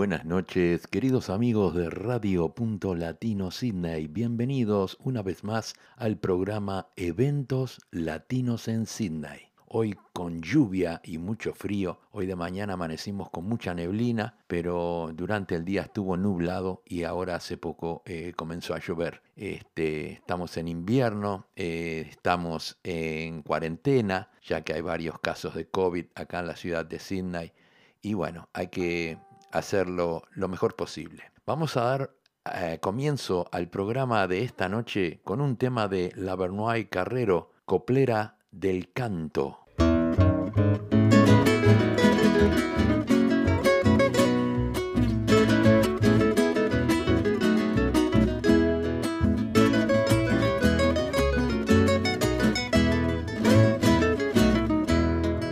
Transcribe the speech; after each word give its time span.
Buenas 0.00 0.24
noches, 0.24 0.86
queridos 0.86 1.28
amigos 1.28 1.74
de 1.74 1.90
Radio 1.90 2.54
Punto 2.54 2.94
Latino 2.94 3.50
Sydney. 3.50 4.06
Bienvenidos 4.06 4.96
una 5.04 5.20
vez 5.20 5.44
más 5.44 5.74
al 5.94 6.16
programa 6.16 6.88
Eventos 6.96 7.82
Latinos 7.90 8.66
en 8.68 8.86
Sydney. 8.86 9.52
Hoy 9.66 9.98
con 10.14 10.40
lluvia 10.40 11.02
y 11.04 11.18
mucho 11.18 11.52
frío. 11.52 12.00
Hoy 12.12 12.24
de 12.24 12.34
mañana 12.34 12.72
amanecimos 12.72 13.28
con 13.28 13.44
mucha 13.44 13.74
neblina, 13.74 14.38
pero 14.46 15.10
durante 15.12 15.54
el 15.54 15.66
día 15.66 15.82
estuvo 15.82 16.16
nublado 16.16 16.82
y 16.86 17.02
ahora 17.04 17.34
hace 17.34 17.58
poco 17.58 18.00
eh, 18.06 18.32
comenzó 18.34 18.72
a 18.72 18.80
llover. 18.80 19.20
Este, 19.36 20.12
estamos 20.12 20.56
en 20.56 20.68
invierno, 20.68 21.46
eh, 21.56 22.06
estamos 22.08 22.78
en 22.84 23.42
cuarentena, 23.42 24.30
ya 24.42 24.62
que 24.62 24.72
hay 24.72 24.80
varios 24.80 25.18
casos 25.18 25.54
de 25.54 25.68
COVID 25.68 26.06
acá 26.14 26.40
en 26.40 26.46
la 26.46 26.56
ciudad 26.56 26.86
de 26.86 26.98
Sydney. 26.98 27.52
Y 28.00 28.14
bueno, 28.14 28.48
hay 28.54 28.68
que 28.68 29.18
hacerlo 29.52 30.22
lo 30.32 30.48
mejor 30.48 30.76
posible. 30.76 31.32
Vamos 31.46 31.76
a 31.76 31.82
dar 31.82 32.10
eh, 32.54 32.78
comienzo 32.80 33.48
al 33.52 33.68
programa 33.68 34.26
de 34.26 34.42
esta 34.42 34.68
noche 34.68 35.20
con 35.24 35.40
un 35.40 35.56
tema 35.56 35.88
de 35.88 36.12
Lavernois 36.16 36.88
Carrero, 36.88 37.50
Coplera 37.64 38.36
del 38.50 38.92
Canto. 38.92 39.58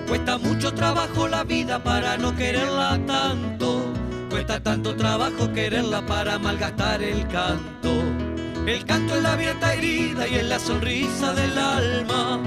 Cuesta 0.08 0.38
mucho 0.38 0.72
trabajo 0.72 1.28
la 1.28 1.44
vida 1.44 1.82
para 1.82 2.16
no 2.16 2.34
quererla 2.34 2.98
tanto. 3.06 3.67
Tanto 4.48 4.96
trabajo 4.96 5.52
quererla 5.52 6.04
para 6.04 6.38
malgastar 6.38 7.02
el 7.02 7.26
canto. 7.28 8.02
El 8.66 8.84
canto 8.84 9.14
es 9.14 9.22
la 9.22 9.34
abierta 9.34 9.74
herida 9.74 10.26
y 10.26 10.34
es 10.36 10.46
la 10.46 10.58
sonrisa 10.58 11.32
del 11.34 11.56
alma. 11.56 12.40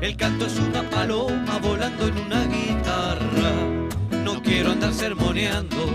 El 0.00 0.16
canto 0.16 0.46
es 0.46 0.58
una 0.58 0.82
paloma 0.90 1.58
volando 1.58 2.08
en 2.08 2.18
una 2.18 2.44
guitarra. 2.44 3.52
No 4.24 4.42
quiero 4.42 4.72
andar 4.72 4.92
sermoneando, 4.92 5.86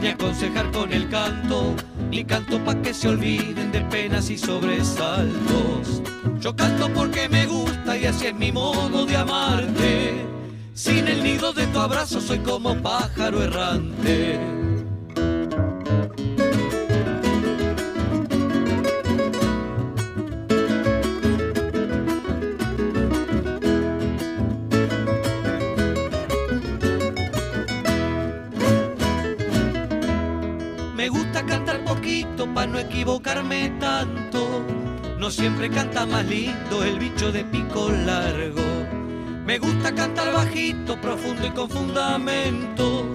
ni 0.00 0.08
aconsejar 0.08 0.70
con 0.70 0.92
el 0.92 1.08
canto, 1.08 1.74
ni 2.10 2.24
canto 2.24 2.62
pa' 2.64 2.80
que 2.82 2.94
se 2.94 3.08
olviden 3.08 3.72
de 3.72 3.80
penas 3.80 4.30
y 4.30 4.38
sobresaltos. 4.38 6.02
Yo 6.40 6.54
canto 6.54 6.88
porque 6.94 7.28
me 7.28 7.46
gusta 7.46 7.96
y 7.96 8.04
así 8.04 8.26
es 8.26 8.34
mi 8.34 8.52
modo 8.52 9.04
de 9.04 9.16
amarte. 9.16 10.26
Sin 10.74 11.08
el 11.08 11.24
nido 11.24 11.52
de 11.52 11.66
tu 11.66 11.80
abrazo 11.80 12.20
soy 12.20 12.38
como 12.38 12.76
pájaro 12.76 13.42
errante. 13.42 14.65
No 32.66 32.78
equivocarme 32.78 33.70
tanto. 33.80 34.64
No 35.18 35.30
siempre 35.30 35.70
canta 35.70 36.06
más 36.06 36.24
lindo 36.26 36.84
el 36.84 36.98
bicho 36.98 37.32
de 37.32 37.44
pico 37.44 37.90
largo. 37.90 38.62
Me 39.44 39.58
gusta 39.58 39.94
cantar 39.94 40.32
bajito, 40.32 41.00
profundo 41.00 41.46
y 41.46 41.50
con 41.50 41.70
fundamento. 41.70 43.06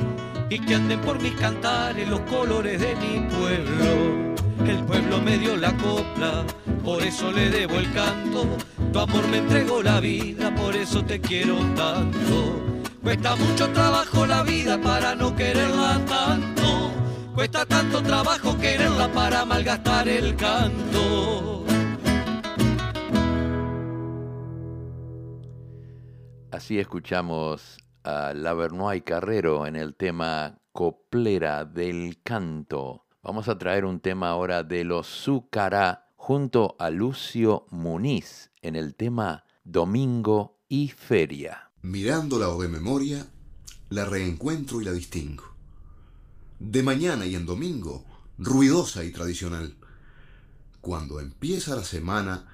Y 0.50 0.59
que 0.59 0.75
anden 0.75 1.00
por 1.01 1.22
mis 1.22 1.34
cantares 1.34 2.07
los 2.09 2.22
colores 2.22 2.79
de 2.79 2.95
mi 2.95 3.19
pueblo. 3.35 4.31
El 4.66 4.84
pueblo 4.85 5.19
me 5.19 5.38
dio 5.38 5.57
la 5.57 5.75
copla, 5.78 6.44
por 6.83 7.01
eso 7.03 7.31
le 7.31 7.50
debo 7.50 7.75
el 7.75 7.91
canto. 7.94 8.45
Tu 8.91 9.00
amor 9.00 9.28
me 9.28 9.38
entregó 9.38 9.81
la 9.81 10.00
vida, 10.00 10.53
por 10.56 10.75
eso 10.75 11.03
te 11.03 11.19
quiero 11.19 11.57
tanto. 11.75 12.62
Cuesta 13.01 13.35
mucho 13.35 13.69
trabajo 13.69 14.25
la 14.25 14.44
vida 14.44 14.79
para 14.79 15.16
no 15.16 15.35
quererla 15.35 16.00
tanto. 16.06 16.61
Cuesta 17.36 17.66
tanto 17.66 18.03
trabajo 18.03 18.58
quererla 18.58 19.12
para 19.14 19.46
malgastar 19.46 20.08
el 20.09 20.36
canto. 20.36 21.66
Así 26.52 26.78
escuchamos 26.78 27.78
a 28.03 28.34
Lavernois 28.34 29.03
Carrero 29.03 29.66
en 29.66 29.78
el 29.78 29.96
tema 29.96 30.59
Coplera 30.74 31.64
del 31.64 32.22
Canto. 32.22 33.06
Vamos 33.24 33.48
a 33.48 33.58
traer 33.58 33.86
un 33.86 34.02
tema 34.02 34.30
ahora 34.30 34.63
de 34.63 34.84
los 34.84 35.08
Zucará 35.08 36.09
junto 36.18 36.75
a 36.80 36.90
Lucio 36.90 37.66
Muniz 37.69 38.52
en 38.62 38.75
el 38.75 38.96
tema 38.96 39.46
Domingo 39.63 40.59
y 40.68 40.90
Feria. 40.90 41.72
Mirándola 41.81 42.50
o 42.50 42.62
de 42.62 42.68
memoria, 42.68 43.25
la 43.90 44.06
reencuentro 44.06 44.81
y 44.81 44.86
la 44.86 44.92
distingo. 44.92 45.50
De 46.64 46.84
mañana 46.84 47.26
y 47.26 47.36
en 47.36 47.48
domingo, 47.48 48.06
ruidosa 48.38 49.04
y 49.04 49.12
tradicional. 49.12 49.74
Cuando 50.80 51.20
empieza 51.20 51.76
la 51.76 51.84
semana, 51.84 52.46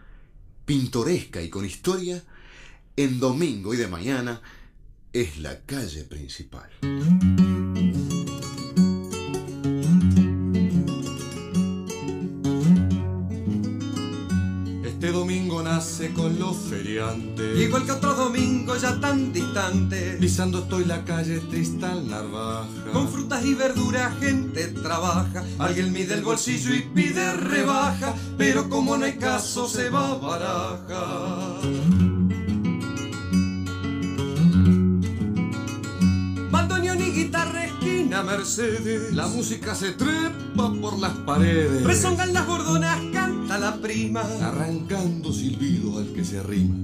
pintoresca 0.66 1.42
y 1.42 1.50
con 1.50 1.66
historia, 1.66 2.24
en 2.96 3.20
domingo 3.20 3.74
y 3.74 3.78
de 3.78 3.88
mañana 3.88 4.42
es 5.12 5.40
la 5.40 5.60
calle 5.66 6.06
principal. 6.06 6.70
Nace 15.78 16.12
con 16.12 16.40
los 16.40 16.58
feriantes. 16.58 17.56
Igual 17.60 17.86
que 17.86 17.92
otro 17.92 18.16
domingo 18.16 18.76
ya 18.78 19.00
tan 19.00 19.32
distante. 19.32 20.18
Pisando 20.20 20.60
estoy 20.64 20.86
la 20.86 21.06
calle 21.06 21.40
Tristal 21.40 22.10
Narvaja. 22.10 22.66
Con 22.92 23.08
frutas 23.08 23.46
y 23.46 23.54
verduras 23.54 24.12
gente 24.20 24.70
trabaja. 24.70 25.44
Alguien 25.60 25.94
mide 25.94 26.16
el 26.16 26.24
bolsillo 26.24 26.74
y 26.74 26.82
pide 26.82 27.32
rebaja. 27.34 28.16
Pero 28.40 28.70
como 28.70 28.98
no 28.98 29.06
hay 29.06 29.18
caso 29.18 29.68
se 29.68 29.92
va 29.92 30.14
a 30.14 30.16
baraja. 30.16 31.60
Bandoneón 36.50 37.02
y 37.02 37.12
guitarra 37.12 37.66
esquina 37.66 38.24
Mercedes. 38.24 39.14
La 39.14 39.28
música 39.28 39.76
se 39.76 39.92
trepa 39.92 40.74
por 40.82 40.98
las 40.98 41.14
paredes. 41.18 41.84
Resongan 41.84 42.34
las 42.34 42.48
gordonas, 42.48 43.00
la 43.60 43.82
prima. 43.82 44.22
Arrancando 44.22 45.34
silbido 45.34 45.98
al 45.98 46.14
que 46.14 46.24
se 46.24 46.40
arrima. 46.40 46.76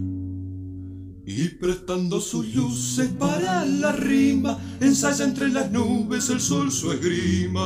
Y 1.25 1.47
prestando 1.49 2.19
sus 2.19 2.53
luces 2.53 3.09
para 3.17 3.63
la 3.63 3.93
rima, 3.93 4.57
ensaya 4.81 5.23
entre 5.23 5.49
las 5.49 5.71
nubes 5.71 6.29
el 6.29 6.41
sol 6.41 6.71
su 6.71 6.91
esgrima. 6.91 7.65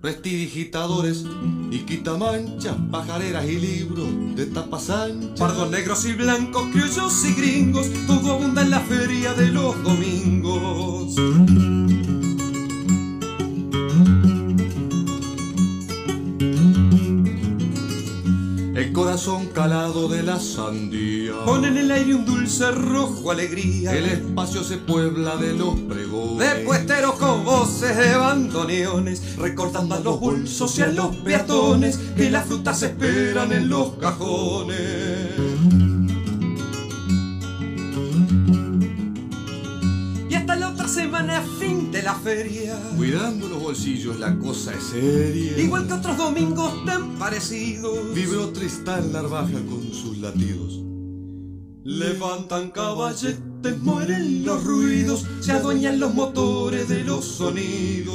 Prestidigitadores 0.00 1.24
y 1.70 1.78
quitamanchas, 1.78 2.76
pajareras 2.90 3.48
y 3.48 3.58
libros 3.58 4.08
de 4.34 4.46
tapas 4.46 4.90
anchas. 4.90 5.38
Pardos 5.38 5.70
negros 5.70 6.04
y 6.06 6.12
blancos, 6.12 6.66
criollos 6.72 7.24
y 7.24 7.34
gringos, 7.34 7.86
todo 8.06 8.32
abunda 8.32 8.62
en 8.62 8.70
la 8.70 8.80
feria 8.80 9.32
de 9.34 9.48
los 9.48 9.80
domingos. 9.82 11.14
Corazón 19.14 19.46
calado 19.54 20.08
de 20.08 20.24
la 20.24 20.40
sandía. 20.40 21.34
Pone 21.44 21.68
en 21.68 21.76
el 21.76 21.90
aire 21.92 22.16
un 22.16 22.24
dulce 22.24 22.68
rojo 22.72 23.30
alegría. 23.30 23.96
El 23.96 24.06
espacio 24.06 24.64
se 24.64 24.78
puebla 24.78 25.36
de 25.36 25.52
los 25.52 25.78
pregones. 25.82 26.38
De 26.38 26.64
puesteros 26.64 27.14
con 27.14 27.44
voces 27.44 27.96
de 27.96 28.16
bandoneones, 28.16 29.36
recortando 29.36 29.94
a 29.94 30.00
los 30.00 30.18
bolsos 30.18 30.76
y 30.80 30.82
a 30.82 30.88
los 30.88 31.14
peatones, 31.14 31.96
que 32.16 32.28
las 32.28 32.46
frutas 32.46 32.82
esperan 32.82 33.52
en 33.52 33.68
los 33.68 33.90
cajones. 34.00 35.03
La 42.04 42.14
feria. 42.14 42.78
Cuidando 42.96 43.48
los 43.48 43.60
bolsillos, 43.62 44.20
la 44.20 44.38
cosa 44.38 44.74
es 44.74 44.84
seria. 44.84 45.58
Igual 45.58 45.86
que 45.86 45.94
otros 45.94 46.16
domingos 46.16 46.84
tan 46.84 47.18
parecidos. 47.18 48.14
Vibró 48.14 48.50
Tristal 48.50 49.10
Narvaja 49.10 49.58
con 49.68 49.92
sus 49.92 50.18
latidos. 50.18 50.80
Levantan 51.82 52.70
caballetes, 52.70 53.78
mueren 53.82 54.44
los 54.44 54.62
ruidos, 54.64 55.26
se 55.40 55.52
adueñan 55.52 55.98
los 55.98 56.14
motores 56.14 56.88
de 56.88 57.04
los 57.04 57.24
sonidos. 57.24 58.14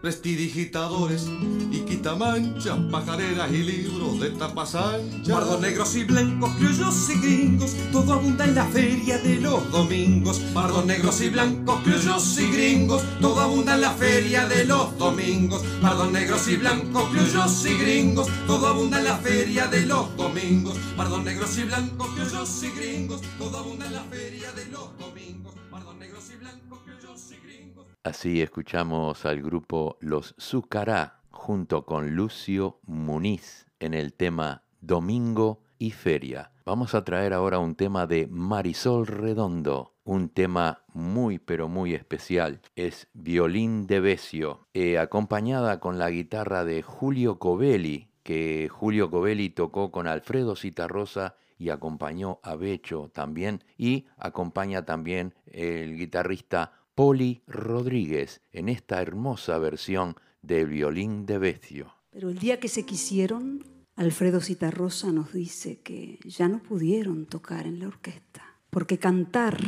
Prestidigitadores 0.00 1.26
y 1.70 1.80
Revista, 2.00 2.16
manchas, 2.16 2.78
pajareras 2.90 3.52
y 3.52 3.58
libros 3.58 4.20
de 4.20 4.30
tapas 4.30 4.74
anchas. 4.74 5.28
Pardos 5.28 5.60
negros 5.60 5.94
y 5.96 6.04
blancos, 6.04 6.50
criollos 6.56 7.10
y 7.10 7.20
gringos, 7.20 7.76
en 8.12 8.54
la 8.56 8.64
feria 8.64 9.18
de 9.18 9.36
los 9.36 9.70
domingos. 9.70 10.40
Pardos 10.52 10.84
negros 10.84 11.20
y 11.20 11.28
blancos, 11.28 11.80
criollos 11.82 12.38
y 12.40 12.50
gringos, 12.50 13.04
todo 13.20 13.40
abunda 13.40 13.76
en 13.76 13.82
la 13.82 13.92
feria 13.92 14.48
de 14.48 14.64
los 14.64 14.98
domingos. 14.98 15.62
Pardos 15.80 16.10
negros 16.10 16.48
y 16.48 16.56
blancos, 16.56 17.04
criollos 17.10 17.66
y 17.66 17.78
gringos, 17.78 18.28
todo 18.48 18.66
abunda 18.66 18.98
en 18.98 19.04
la 19.04 19.16
feria 19.16 19.68
de 19.68 19.86
los 19.86 20.16
domingos. 20.16 20.76
Pardos 20.96 21.22
negros 21.22 21.56
y 21.56 21.62
blancos, 21.62 22.08
criollos 22.08 22.62
y 22.64 22.70
gringos, 22.70 23.20
todo 23.38 23.58
abunda 23.58 23.86
en 23.86 23.92
la 23.92 24.02
feria 24.02 24.52
de 24.52 24.66
los 24.66 24.98
domingos. 24.98 25.54
Pardos 25.70 25.96
negros 25.96 26.30
y 26.32 26.36
blancos, 26.36 26.80
criollos 26.84 27.30
y 27.30 27.46
gringos. 27.46 27.86
Así 28.02 28.42
escuchamos 28.42 29.24
al 29.24 29.40
grupo 29.40 29.98
Los 30.00 30.34
Zucará 30.40 31.20
junto 31.30 31.86
con 31.86 32.16
Lucio 32.16 32.80
Muniz 32.86 33.66
en 33.78 33.94
el 33.94 34.14
tema 34.14 34.64
Domingo 34.80 35.69
y 35.80 35.90
Feria. 35.92 36.52
Vamos 36.66 36.94
a 36.94 37.04
traer 37.04 37.32
ahora 37.32 37.58
un 37.58 37.74
tema 37.74 38.06
de 38.06 38.28
Marisol 38.30 39.06
Redondo, 39.06 39.94
un 40.04 40.28
tema 40.28 40.84
muy 40.92 41.38
pero 41.38 41.68
muy 41.68 41.94
especial. 41.94 42.60
Es 42.76 43.08
Violín 43.14 43.86
de 43.86 43.98
Besio, 43.98 44.68
eh, 44.74 44.98
acompañada 44.98 45.80
con 45.80 45.98
la 45.98 46.10
guitarra 46.10 46.64
de 46.64 46.82
Julio 46.82 47.38
Covelli, 47.38 48.10
que 48.22 48.68
Julio 48.70 49.10
Covelli 49.10 49.48
tocó 49.48 49.90
con 49.90 50.06
Alfredo 50.06 50.54
Citarrosa 50.54 51.36
y 51.58 51.70
acompañó 51.70 52.40
a 52.42 52.56
Becho 52.56 53.10
también, 53.12 53.64
y 53.78 54.06
acompaña 54.18 54.84
también 54.84 55.34
el 55.46 55.96
guitarrista 55.96 56.72
Poli 56.94 57.42
Rodríguez 57.46 58.42
en 58.52 58.68
esta 58.68 59.00
hermosa 59.00 59.58
versión 59.58 60.16
del 60.42 60.66
violín 60.66 61.24
de 61.24 61.38
Besio. 61.38 61.94
Pero 62.10 62.28
el 62.28 62.38
día 62.38 62.60
que 62.60 62.68
se 62.68 62.84
quisieron, 62.84 63.64
Alfredo 64.00 64.40
Citarrosa 64.40 65.12
nos 65.12 65.34
dice 65.34 65.80
que 65.80 66.18
ya 66.24 66.48
no 66.48 66.62
pudieron 66.62 67.26
tocar 67.26 67.66
en 67.66 67.80
la 67.80 67.88
orquesta, 67.88 68.42
porque 68.70 68.98
cantar 68.98 69.58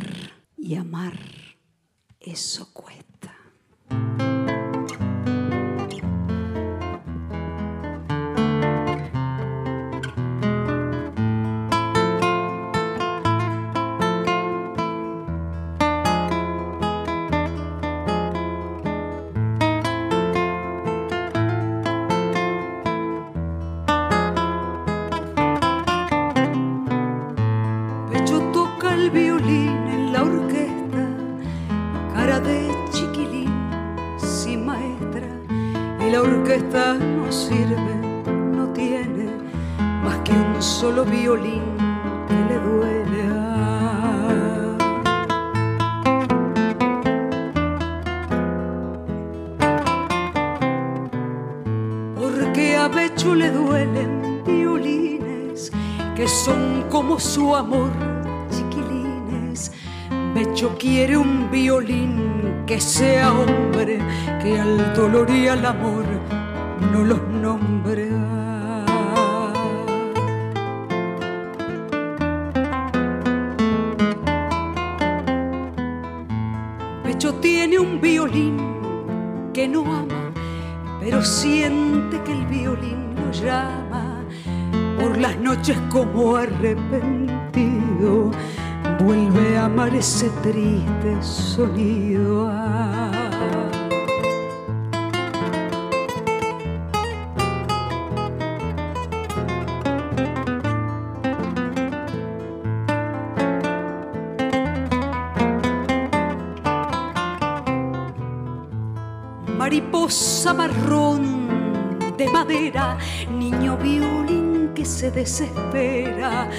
y 0.57 0.73
amar, 0.73 1.19
eso 2.19 2.73
cuesta. 2.73 3.37
Su 57.23 57.55
amor, 57.55 57.89
chiquilines. 58.51 59.71
Becho 60.35 60.75
quiere 60.77 61.15
un 61.15 61.49
violín 61.49 62.63
que 62.65 62.79
sea 62.81 63.31
hombre, 63.31 63.99
que 64.41 64.59
al 64.59 64.93
dolor 64.93 65.29
y 65.29 65.47
al 65.47 65.65
amor 65.65 66.03
no 66.91 67.03
los 67.03 67.21
nombre. 67.29 68.09
Pecho 77.03 77.35
tiene 77.35 77.79
un 77.79 78.01
violín 78.01 78.57
que 79.53 79.67
no 79.67 79.81
ama, 79.81 80.33
pero 80.99 81.23
siente 81.23 82.21
que 82.23 82.33
el 82.33 82.45
violín 82.47 83.15
lo 83.15 83.31
llama. 83.31 83.82
Por 85.13 85.21
las 85.21 85.37
noches 85.37 85.77
como 85.91 86.35
arrepentido, 86.37 88.31
vuelve 88.99 89.57
a 89.59 89.65
amar 89.65 89.93
ese 89.93 90.27
triste 90.41 91.21
sonido. 91.21 92.51
Mariposa 109.55 110.55
marrón 110.55 111.53
de 112.17 112.27
madera, 112.31 112.97
niño 113.29 113.77
violín 113.77 114.22
se 114.85 115.11
desespera 115.11 116.49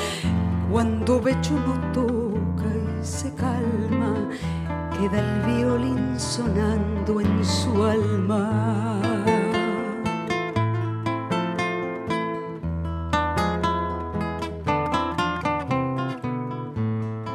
cuando 0.70 1.20
Becho 1.20 1.54
no 1.54 1.92
toca 1.92 2.64
y 3.00 3.04
se 3.04 3.32
calma, 3.34 4.28
queda 4.98 5.20
el 5.20 5.54
violín 5.54 6.18
sonando 6.18 7.20
en 7.20 7.44
su 7.44 7.84
alma. 7.84 9.00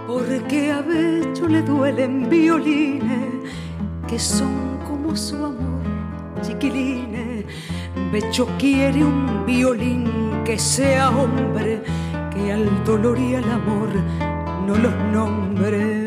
Porque 0.08 0.72
a 0.72 0.82
Becho 0.82 1.48
le 1.48 1.62
duelen 1.62 2.30
violines 2.30 3.30
que 4.08 4.18
son 4.20 4.80
como 4.88 5.16
su 5.16 5.36
amor, 5.36 5.84
chiquilines. 6.42 7.46
Becho 8.12 8.48
quiere 8.58 9.04
un 9.04 9.46
violín 9.46 10.19
que 10.44 10.58
sea 10.58 11.10
hombre, 11.10 11.82
que 12.34 12.52
al 12.52 12.84
dolor 12.84 13.20
y 13.20 13.36
al 13.36 13.52
amor 13.52 13.90
no 14.66 14.76
los 14.76 14.94
nombre. 15.12 16.06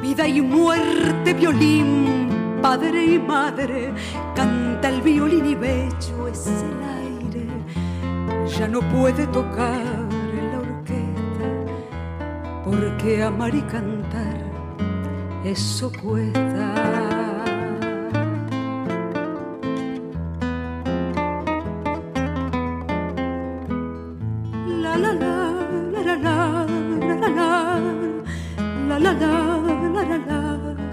Vida 0.00 0.28
y 0.28 0.40
muerte, 0.40 1.34
violín, 1.34 2.28
padre 2.62 3.04
y 3.04 3.18
madre, 3.18 3.92
canta 4.34 4.88
el 4.88 5.00
violín 5.02 5.46
y 5.46 5.54
Becho 5.54 6.28
es 6.28 6.46
el 6.46 6.82
aire 6.84 7.00
ya 8.58 8.68
no 8.68 8.80
puede 8.80 9.26
tocar 9.28 9.84
la 10.52 10.58
orquesta 10.58 11.48
porque 12.64 13.22
amar 13.22 13.54
y 13.54 13.62
cantar 13.62 14.29
eso 15.50 15.90
cuesta. 16.00 16.38
La 24.82 24.96
la 24.96 25.12
la 25.12 25.36
la 25.90 26.14
la 26.14 26.36
la 26.36 27.34
la 27.34 27.40
la 27.40 27.58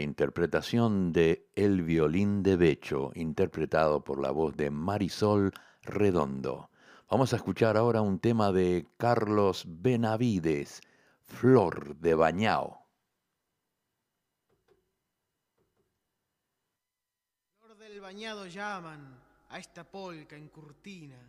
Interpretación 0.00 1.12
de 1.12 1.50
El 1.54 1.82
violín 1.82 2.42
de 2.42 2.56
Becho, 2.56 3.10
interpretado 3.14 4.02
por 4.02 4.18
la 4.18 4.30
voz 4.30 4.56
de 4.56 4.70
Marisol 4.70 5.52
Redondo. 5.82 6.70
Vamos 7.10 7.34
a 7.34 7.36
escuchar 7.36 7.76
ahora 7.76 8.00
un 8.00 8.20
tema 8.20 8.52
de 8.52 8.86
Carlos 8.96 9.64
Benavides, 9.68 10.80
Flor 11.24 11.94
de 11.96 12.14
Bañao. 12.14 12.86
Flor 17.58 17.76
de 17.76 17.88
del 17.90 18.00
bañado 18.00 18.46
llaman 18.46 19.14
a 19.50 19.58
esta 19.58 19.84
polca 19.84 20.36
en 20.36 20.48
Curtina 20.48 21.20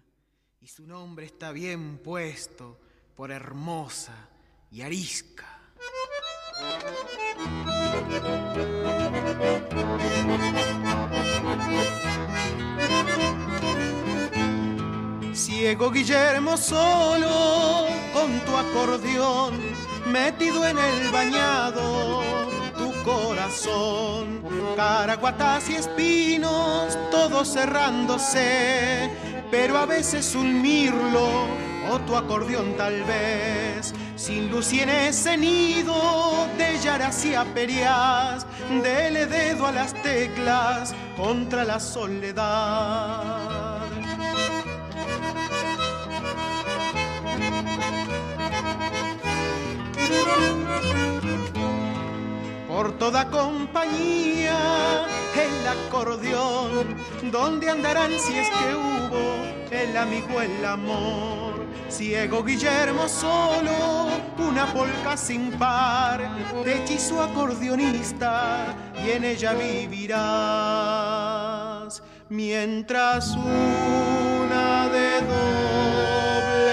y 0.62 0.68
su 0.68 0.88
nombre 0.88 1.26
está 1.26 1.52
bien 1.52 1.98
puesto 1.98 2.80
por 3.14 3.30
hermosa 3.30 4.30
y 4.72 4.82
arisca. 4.82 5.60
Ciego 15.34 15.92
Guillermo 15.92 16.58
solo 16.58 17.88
con 18.14 18.40
tu 18.42 18.58
acordeón 18.58 19.60
metido 20.08 20.68
en 20.68 20.78
el 20.78 21.12
bañado 21.12 22.22
tu 22.78 22.92
corazón. 23.04 24.42
Caraguatas 24.76 25.70
y 25.70 25.76
espinos 25.76 26.98
todos 27.12 27.54
cerrándose 27.54 29.10
pero 29.52 29.78
a 29.78 29.86
veces 29.86 30.34
un 30.34 30.62
mirlo 30.62 31.48
o 31.90 32.00
tu 32.00 32.16
acordeón 32.16 32.76
tal 32.78 33.04
vez 33.04 33.94
sin 34.16 34.50
luz 34.52 34.72
y 34.74 34.82
en 34.82 34.90
ese 34.90 35.38
nido 35.38 36.48
de 36.58 36.78
yaracía 36.80 37.46
perias 37.54 38.46
dele 38.84 39.26
dedo 39.26 39.68
a 39.68 39.72
las 39.72 39.94
teclas 40.02 40.94
contra 41.18 41.64
la 41.64 41.80
soledad 41.80 43.22
por 52.68 52.98
toda 52.98 53.30
compañía 53.30 55.06
el 55.36 55.68
acordeón, 55.68 56.96
¿dónde 57.32 57.70
andarán 57.70 58.12
si 58.20 58.38
es 58.38 58.50
que 58.50 58.76
hubo 58.76 59.72
el 59.72 59.96
amigo, 59.96 60.42
el 60.42 60.66
amor? 60.66 61.51
Ciego 61.92 62.42
Guillermo 62.42 63.08
solo, 63.10 64.08
una 64.38 64.66
polca 64.74 65.18
sin 65.18 65.52
par, 65.52 66.22
te 66.64 66.78
hechizo 66.78 67.22
acordeonista 67.22 68.74
y 69.06 69.12
en 69.12 69.26
ella 69.26 69.54
vivirás, 69.54 70.32
mientras 72.30 73.36
una 73.36 74.88
de 74.88 75.22
doble 75.28 76.72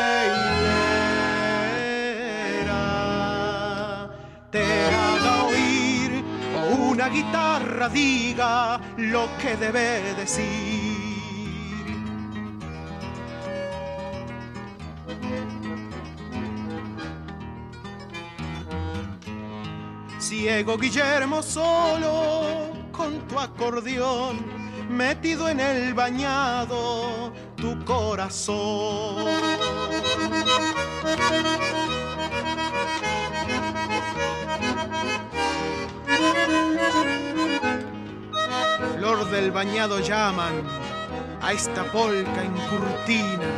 hilera 2.70 4.08
te 4.52 4.62
haga 4.62 5.44
oír 5.46 6.22
o 6.56 6.60
una 6.90 7.08
guitarra 7.08 7.88
diga 7.88 8.80
lo 8.96 9.28
que 9.38 9.56
debe 9.56 10.14
decir. 10.14 10.77
Ciego 20.48 20.78
Guillermo 20.78 21.42
solo 21.42 22.72
con 22.90 23.18
tu 23.28 23.38
acordeón 23.38 24.38
metido 24.88 25.46
en 25.50 25.60
el 25.60 25.92
bañado 25.92 27.34
tu 27.54 27.84
corazón. 27.84 29.26
Flor 38.96 39.30
del 39.30 39.50
bañado 39.50 40.00
llaman 40.00 40.62
a 41.42 41.52
esta 41.52 41.84
polca 41.92 42.42
en 42.42 42.54
Curtina 42.70 43.50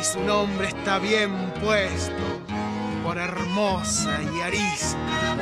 y 0.00 0.02
su 0.02 0.18
nombre 0.24 0.66
está 0.66 0.98
bien 0.98 1.52
puesto 1.62 2.49
hermosa 3.18 4.20
y 4.22 4.40
arisca. 4.40 5.40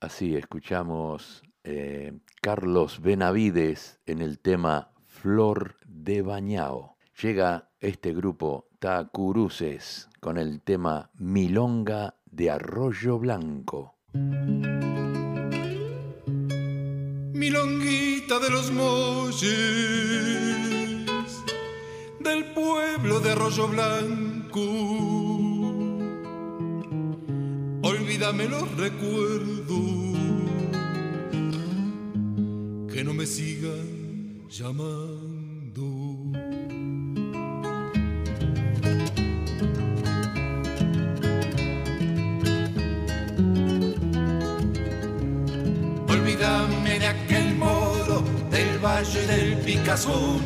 Así 0.00 0.36
escuchamos 0.36 1.42
eh, 1.64 2.12
Carlos 2.40 3.00
Benavides 3.02 3.98
en 4.06 4.20
el 4.20 4.38
tema 4.38 4.92
Flor 5.04 5.76
de 5.84 6.22
Bañao. 6.22 6.96
Llega 7.20 7.70
este 7.80 8.14
grupo 8.14 8.68
Tacuruces 8.78 10.08
con 10.20 10.38
el 10.38 10.60
tema 10.62 11.10
Milonga 11.14 12.14
de 12.30 12.50
Arroyo 12.50 13.18
Blanco. 13.18 13.96
Milonguita 17.36 18.38
de 18.38 18.48
los 18.48 18.70
molles 18.70 19.42
del 22.18 22.46
pueblo 22.54 23.20
de 23.20 23.32
Arroyo 23.32 23.68
Blanco. 23.68 24.62
Olvídame 27.82 28.48
los 28.48 28.74
recuerdos 28.78 30.16
que 32.90 33.04
no 33.04 33.12
me 33.12 33.26
sigan 33.26 34.48
llamando. 34.48 36.05
Del 48.96 49.04
valle 49.04 49.26
del 49.26 49.56
Picazón, 49.58 50.40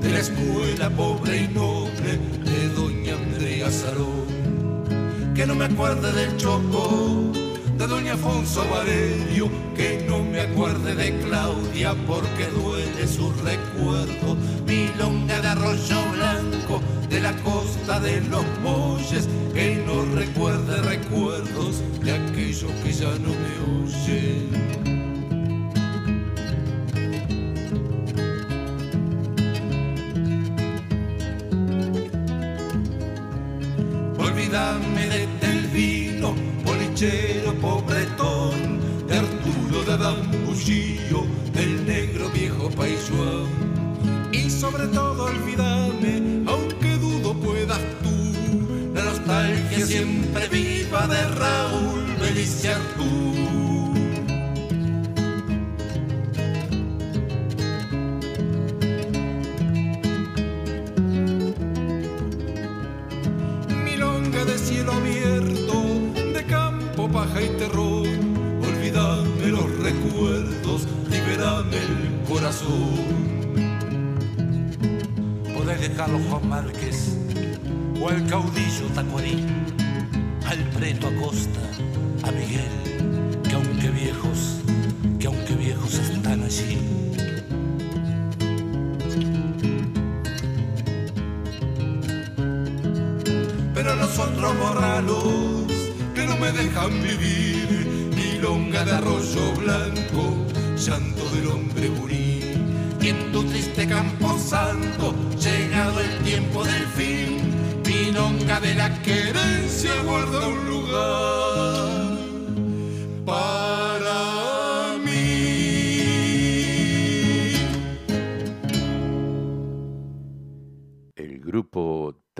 de 0.00 0.10
la 0.10 0.18
escuela 0.18 0.90
pobre 0.90 1.44
y 1.44 1.48
noble 1.48 2.18
de 2.44 2.68
doña 2.68 3.14
Andrea 3.14 3.70
Sarón. 3.70 5.32
Que 5.34 5.46
no 5.46 5.54
me 5.54 5.64
acuerde 5.64 6.12
del 6.12 6.36
Choco, 6.36 7.32
de 7.78 7.86
doña 7.86 8.12
Afonso 8.12 8.62
Valerio, 8.68 9.48
que 9.74 10.04
no 10.06 10.22
me 10.22 10.40
acuerde 10.40 10.94
de 10.94 11.18
Claudia 11.20 11.94
porque 12.06 12.46
duele 12.48 13.06
su 13.06 13.32
recuerdo. 13.42 14.36
Milonga 14.66 15.40
de 15.40 15.48
arroyo 15.48 16.02
blanco, 16.12 16.82
de 17.08 17.20
la 17.20 17.32
costa 17.42 18.00
de 18.00 18.20
los 18.22 18.44
molles, 18.62 19.28
que 19.54 19.82
no 19.86 20.04
recuerde 20.14 20.82
recuerdos 20.82 21.82
de 22.02 22.12
aquellos 22.12 22.70
que 22.82 22.92
ya 22.92 23.10
no 23.18 23.30
me 23.30 23.82
oyen. 23.82 24.93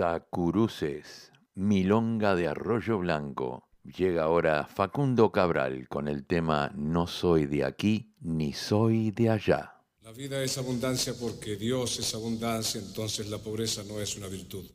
Grupo 0.05 0.19
Tacuruces, 0.19 1.31
Milonga 1.55 2.35
de 2.35 2.47
Arroyo 2.47 2.99
Blanco. 2.99 3.69
Llega 3.83 4.23
ahora 4.23 4.67
Facundo 4.67 5.31
Cabral 5.31 5.87
con 5.87 6.07
el 6.07 6.25
tema 6.25 6.71
No 6.75 7.07
soy 7.07 7.47
de 7.47 7.63
aquí 7.63 8.13
ni 8.21 8.53
soy 8.53 9.11
de 9.11 9.29
allá. 9.29 9.81
La 10.03 10.11
vida 10.11 10.41
es 10.43 10.57
abundancia 10.57 11.13
porque 11.19 11.55
Dios 11.55 11.97
es 11.99 12.13
abundancia, 12.13 12.79
entonces 12.79 13.29
la 13.29 13.39
pobreza 13.39 13.83
no 13.87 13.99
es 13.99 14.15
una 14.15 14.27
virtud, 14.27 14.65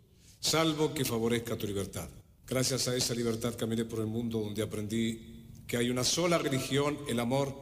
salvo 0.41 0.93
que 0.93 1.05
favorezca 1.05 1.57
tu 1.57 1.67
libertad. 1.67 2.09
Gracias 2.47 2.89
a 2.89 2.97
esa 2.97 3.15
libertad 3.15 3.55
caminé 3.57 3.85
por 3.85 4.01
el 4.01 4.07
mundo 4.07 4.41
donde 4.41 4.63
aprendí 4.63 5.65
que 5.69 5.77
hay 5.77 5.91
una 5.91 6.03
sola 6.03 6.39
religión, 6.39 6.99
el 7.09 7.21
amor, 7.21 7.55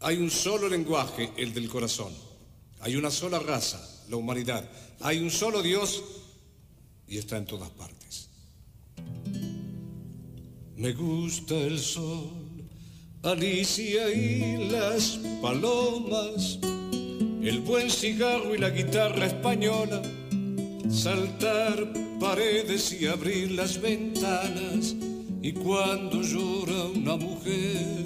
hay 0.00 0.16
un 0.16 0.30
solo 0.30 0.68
lenguaje, 0.68 1.32
el 1.36 1.52
del 1.52 1.68
corazón, 1.68 2.12
hay 2.80 2.96
una 2.96 3.10
sola 3.10 3.38
raza, 3.38 3.80
la 4.08 4.16
humanidad, 4.16 4.70
hay 5.00 5.18
un 5.20 5.30
solo 5.30 5.60
Dios 5.60 6.21
y 7.12 7.18
está 7.18 7.36
en 7.36 7.44
todas 7.44 7.68
partes. 7.68 8.30
Me 10.76 10.94
gusta 10.94 11.54
el 11.54 11.78
sol, 11.78 12.30
Alicia 13.22 14.08
y 14.10 14.70
las 14.70 15.20
palomas, 15.42 16.58
el 17.42 17.60
buen 17.66 17.90
cigarro 17.90 18.54
y 18.54 18.58
la 18.58 18.70
guitarra 18.70 19.26
española, 19.26 20.00
saltar 20.88 21.92
paredes 22.18 22.98
y 22.98 23.06
abrir 23.06 23.50
las 23.50 23.78
ventanas, 23.78 24.94
y 25.42 25.52
cuando 25.52 26.22
llora 26.22 26.84
una 26.94 27.16
mujer. 27.16 28.04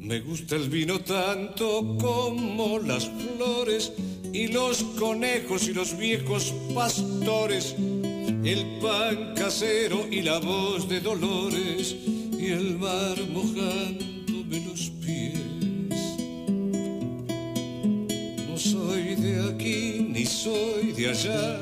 Me 0.00 0.18
gusta 0.18 0.56
el 0.56 0.68
vino 0.68 0.98
tanto 1.02 1.96
como 1.96 2.80
las 2.80 3.08
flores 3.08 3.92
y 4.32 4.48
los 4.48 4.82
conejos 4.98 5.68
y 5.68 5.72
los 5.72 5.96
viejos 5.96 6.54
pastores, 6.74 7.74
el 8.44 8.78
pan 8.80 9.34
casero 9.34 10.06
y 10.10 10.22
la 10.22 10.38
voz 10.38 10.88
de 10.88 11.00
Dolores 11.00 11.96
y 12.38 12.46
el 12.46 12.78
mar 12.78 13.16
mojándome 13.32 14.64
los 14.66 14.90
pies. 15.04 15.40
No 18.48 18.56
soy 18.56 19.16
de 19.16 19.50
aquí 19.50 20.06
ni 20.08 20.24
soy 20.24 20.92
de 20.92 21.08
allá, 21.08 21.58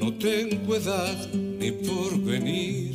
no 0.00 0.12
tengo 0.14 0.76
edad 0.76 1.28
ni 1.34 1.70
por 1.72 2.18
venir 2.20 2.92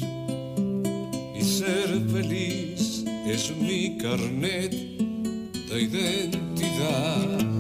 y 1.36 1.42
ser 1.42 2.02
feliz 2.12 3.04
es 3.26 3.56
mi 3.56 3.98
carnet 3.98 4.72
de 4.72 5.82
identidad. 5.82 7.53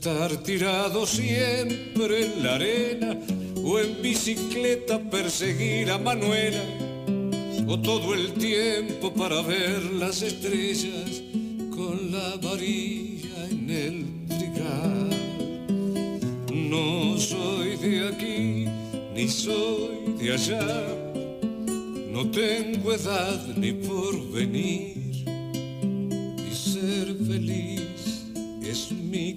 Estar 0.00 0.34
tirado 0.38 1.06
siempre 1.06 2.24
en 2.24 2.42
la 2.42 2.54
arena 2.54 3.18
o 3.62 3.78
en 3.78 4.00
bicicleta 4.00 4.98
perseguir 4.98 5.90
a 5.90 5.98
Manuela 5.98 6.62
o 7.68 7.78
todo 7.78 8.14
el 8.14 8.32
tiempo 8.32 9.12
para 9.12 9.42
ver 9.42 9.82
las 9.92 10.22
estrellas 10.22 11.22
con 11.76 12.12
la 12.12 12.34
varilla 12.36 13.44
en 13.50 13.68
el 13.68 14.26
trigal. 14.26 15.10
No 16.50 17.18
soy 17.18 17.76
de 17.76 18.08
aquí 18.08 18.68
ni 19.14 19.28
soy 19.28 20.14
de 20.18 20.32
allá, 20.32 20.86
no 22.10 22.30
tengo 22.30 22.94
edad 22.94 23.38
ni 23.54 23.72
por 23.74 24.32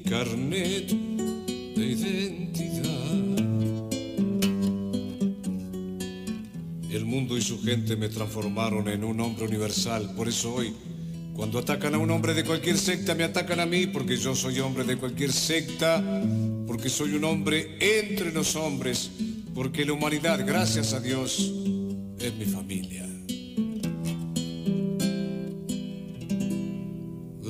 carnet 0.10 0.90
de 1.76 1.86
identidad. 1.86 2.94
El 6.92 7.06
mundo 7.06 7.38
y 7.38 7.42
su 7.42 7.62
gente 7.62 7.96
me 7.96 8.10
transformaron 8.10 8.88
en 8.88 9.04
un 9.04 9.20
hombre 9.20 9.46
universal, 9.46 10.14
por 10.16 10.28
eso 10.28 10.54
hoy, 10.54 10.74
cuando 11.34 11.58
atacan 11.58 11.96
a 11.96 11.98
un 11.98 12.12
hombre 12.12 12.34
de 12.34 12.44
cualquier 12.44 12.78
secta, 12.78 13.16
me 13.16 13.24
atacan 13.24 13.60
a 13.60 13.66
mí, 13.66 13.88
porque 13.88 14.18
yo 14.18 14.36
soy 14.36 14.60
hombre 14.60 14.84
de 14.84 14.98
cualquier 14.98 15.32
secta, 15.32 16.04
porque 16.68 16.90
soy 16.90 17.14
un 17.14 17.24
hombre 17.24 17.78
entre 17.80 18.32
los 18.32 18.56
hombres, 18.56 19.10
porque 19.56 19.86
la 19.86 19.94
humanidad, 19.94 20.46
gracias 20.46 20.94
a 20.94 21.00
Dios, 21.00 21.52
es 22.20 22.36
mi 22.36 22.46
familia. 22.46 22.93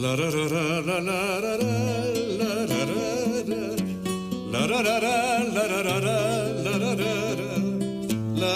La 0.03 0.17
ra 0.17 0.29
ra 0.29 0.43
la 0.81 0.99
la 0.99 0.99
la. 0.99 1.63
La 4.51 4.67
ra 4.67 4.81
la 4.81 4.97
la 5.55 5.99
ra. 6.03 6.17
La. 8.35 8.53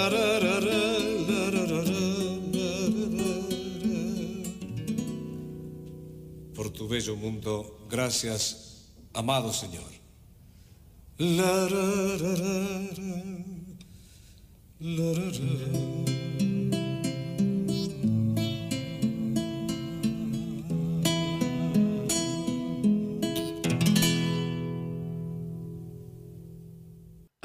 Por 6.53 6.69
tu 6.71 6.89
bello 6.89 7.15
mundo, 7.15 7.79
gracias, 7.89 8.91
amado 9.13 9.53
Señor. 9.53 9.91
La 11.17 11.69
ra. 11.69 12.17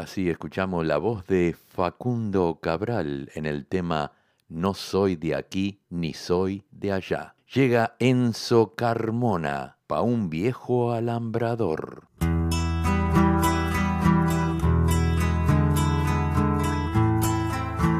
Así 0.02 0.28
escuchamos 0.28 0.84
la 0.84 0.98
voz 0.98 1.24
de 1.28 1.54
Facundo 1.68 2.58
Cabral 2.60 3.30
en 3.36 3.46
el 3.46 3.66
tema 3.66 4.10
No 4.48 4.74
soy 4.74 5.14
de 5.14 5.36
aquí 5.36 5.78
ni 5.90 6.12
soy 6.12 6.64
de 6.72 6.90
allá. 6.90 7.36
Llega 7.54 7.94
Enzo 8.00 8.74
Carmona, 8.74 9.78
pa' 9.86 10.00
un 10.00 10.28
viejo 10.28 10.90
alambrador. 10.90 12.08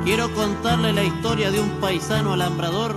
Quiero 0.05 0.35
contarle 0.35 0.93
la 0.93 1.05
historia 1.05 1.53
de 1.53 1.61
un 1.61 1.71
paisano 1.81 2.33
alambrador 2.33 2.97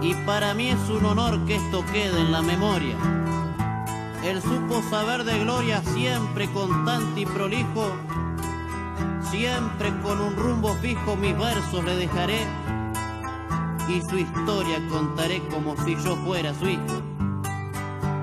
y 0.00 0.14
para 0.24 0.54
mí 0.54 0.70
es 0.70 0.88
un 0.88 1.04
honor 1.04 1.44
que 1.44 1.56
esto 1.56 1.84
quede 1.92 2.22
en 2.22 2.32
la 2.32 2.40
memoria. 2.40 3.23
Él 4.24 4.40
supo 4.40 4.82
saber 4.88 5.24
de 5.24 5.38
gloria 5.40 5.82
siempre 5.92 6.48
constante 6.48 7.20
y 7.20 7.26
prolijo, 7.26 7.92
siempre 9.30 9.92
con 10.02 10.18
un 10.18 10.34
rumbo 10.34 10.74
fijo 10.80 11.14
mis 11.14 11.36
versos 11.36 11.84
le 11.84 11.96
dejaré 11.96 12.38
y 13.86 14.00
su 14.08 14.16
historia 14.16 14.80
contaré 14.88 15.42
como 15.48 15.76
si 15.84 15.94
yo 15.96 16.16
fuera 16.24 16.54
su 16.54 16.70
hijo. 16.70 17.02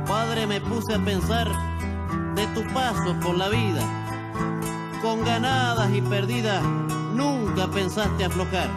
Padre, 0.08 0.48
me 0.48 0.60
puse 0.60 0.96
a 0.96 1.00
pensar 1.06 1.48
de 2.34 2.48
tu 2.48 2.64
paso 2.74 3.16
por 3.22 3.38
la 3.38 3.50
vida, 3.50 3.84
con 5.04 5.24
ganadas 5.24 5.94
y 5.94 6.02
perdidas, 6.02 6.64
nunca 7.14 7.68
pensaste 7.68 8.26
aflojar. 8.26 8.72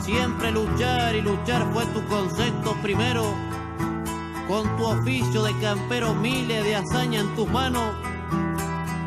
Siempre 0.00 0.52
luchar 0.52 1.14
y 1.14 1.20
luchar 1.20 1.70
fue 1.74 1.84
tu 1.86 2.02
concepto 2.06 2.72
primero 2.82 3.49
con 4.50 4.76
tu 4.76 4.84
oficio 4.84 5.44
de 5.44 5.56
campero 5.60 6.12
miles 6.12 6.64
de 6.64 6.74
hazaña 6.74 7.20
en 7.20 7.36
tus 7.36 7.48
manos, 7.48 7.94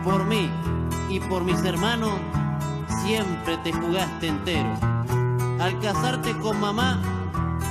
por 0.01 0.23
mí 0.23 0.49
y 1.10 1.19
por 1.19 1.43
mis 1.43 1.62
hermanos, 1.65 2.13
siempre 3.03 3.58
te 3.58 3.73
jugaste 3.73 4.27
entero. 4.27 4.69
Al 5.60 5.77
casarte 5.82 6.32
con 6.39 6.62
mamá, 6.62 7.01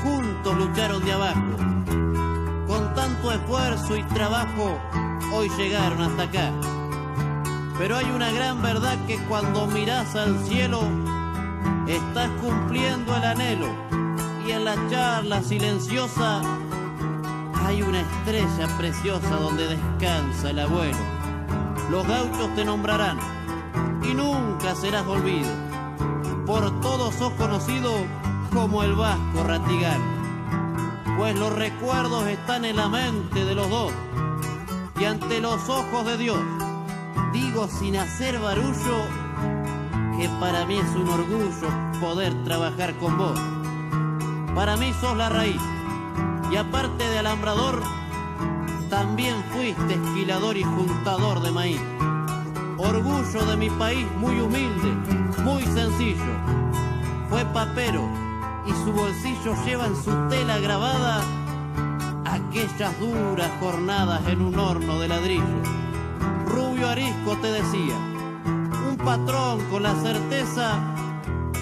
juntos 0.02 0.54
lucharon 0.54 1.02
de 1.02 1.12
abajo. 1.12 1.56
Con 2.66 2.92
tanto 2.94 3.32
esfuerzo 3.32 3.96
y 3.96 4.02
trabajo, 4.02 4.78
hoy 5.32 5.48
llegaron 5.56 6.02
hasta 6.02 6.24
acá. 6.24 6.52
Pero 7.78 7.96
hay 7.96 8.10
una 8.10 8.30
gran 8.32 8.60
verdad 8.60 8.98
que 9.06 9.16
cuando 9.28 9.66
miras 9.66 10.14
al 10.14 10.38
cielo, 10.44 10.82
estás 11.86 12.28
cumpliendo 12.42 13.16
el 13.16 13.24
anhelo. 13.24 13.68
Y 14.46 14.50
en 14.50 14.66
la 14.66 14.74
charla 14.90 15.42
silenciosa, 15.42 16.42
hay 17.72 17.80
una 17.80 18.02
estrella 18.02 18.68
preciosa 18.76 19.36
donde 19.36 19.66
descansa 19.66 20.50
el 20.50 20.58
abuelo. 20.58 20.98
Los 21.90 22.06
gauchos 22.06 22.54
te 22.54 22.66
nombrarán 22.66 23.18
y 24.02 24.12
nunca 24.12 24.74
serás 24.74 25.06
olvido. 25.06 25.48
por 26.44 26.80
todos 26.82 27.14
sos 27.14 27.32
conocido 27.34 27.92
como 28.52 28.82
el 28.82 28.94
vasco 28.94 29.44
Ratigán, 29.44 30.02
pues 31.16 31.38
los 31.38 31.54
recuerdos 31.54 32.26
están 32.26 32.66
en 32.66 32.76
la 32.76 32.88
mente 32.88 33.42
de 33.44 33.54
los 33.54 33.70
dos 33.70 33.92
y 35.00 35.04
ante 35.04 35.40
los 35.40 35.66
ojos 35.70 36.04
de 36.04 36.18
Dios. 36.18 36.40
Digo 37.32 37.68
sin 37.68 37.96
hacer 37.96 38.38
barullo 38.38 39.06
que 40.18 40.28
para 40.40 40.66
mí 40.66 40.76
es 40.76 40.94
un 40.94 41.08
orgullo 41.08 42.00
poder 42.00 42.34
trabajar 42.44 42.92
con 42.98 43.16
vos. 43.16 43.40
Para 44.54 44.76
mí 44.76 44.92
sos 45.00 45.16
la 45.16 45.30
raíz 45.30 45.62
y 46.52 46.56
aparte 46.56 47.08
de 47.08 47.18
alambrador, 47.18 47.82
también 48.90 49.42
fuiste 49.52 49.94
esquilador 49.94 50.56
y 50.58 50.62
juntador 50.62 51.40
de 51.40 51.50
maíz. 51.50 51.80
Orgullo 52.76 53.46
de 53.46 53.56
mi 53.56 53.70
país 53.70 54.06
muy 54.18 54.38
humilde, 54.38 54.92
muy 55.44 55.62
sencillo. 55.62 56.32
Fue 57.30 57.42
papero 57.46 58.06
y 58.66 58.72
su 58.84 58.92
bolsillo 58.92 59.54
lleva 59.64 59.86
en 59.86 59.96
su 59.96 60.10
tela 60.28 60.58
grabada 60.58 61.22
aquellas 62.26 63.00
duras 63.00 63.50
jornadas 63.58 64.20
en 64.28 64.42
un 64.42 64.58
horno 64.58 65.00
de 65.00 65.08
ladrillo. 65.08 65.62
Rubio 66.46 66.90
Arisco 66.90 67.38
te 67.40 67.50
decía, 67.50 67.96
un 68.90 68.98
patrón 68.98 69.58
con 69.70 69.84
la 69.84 69.94
certeza 69.94 70.78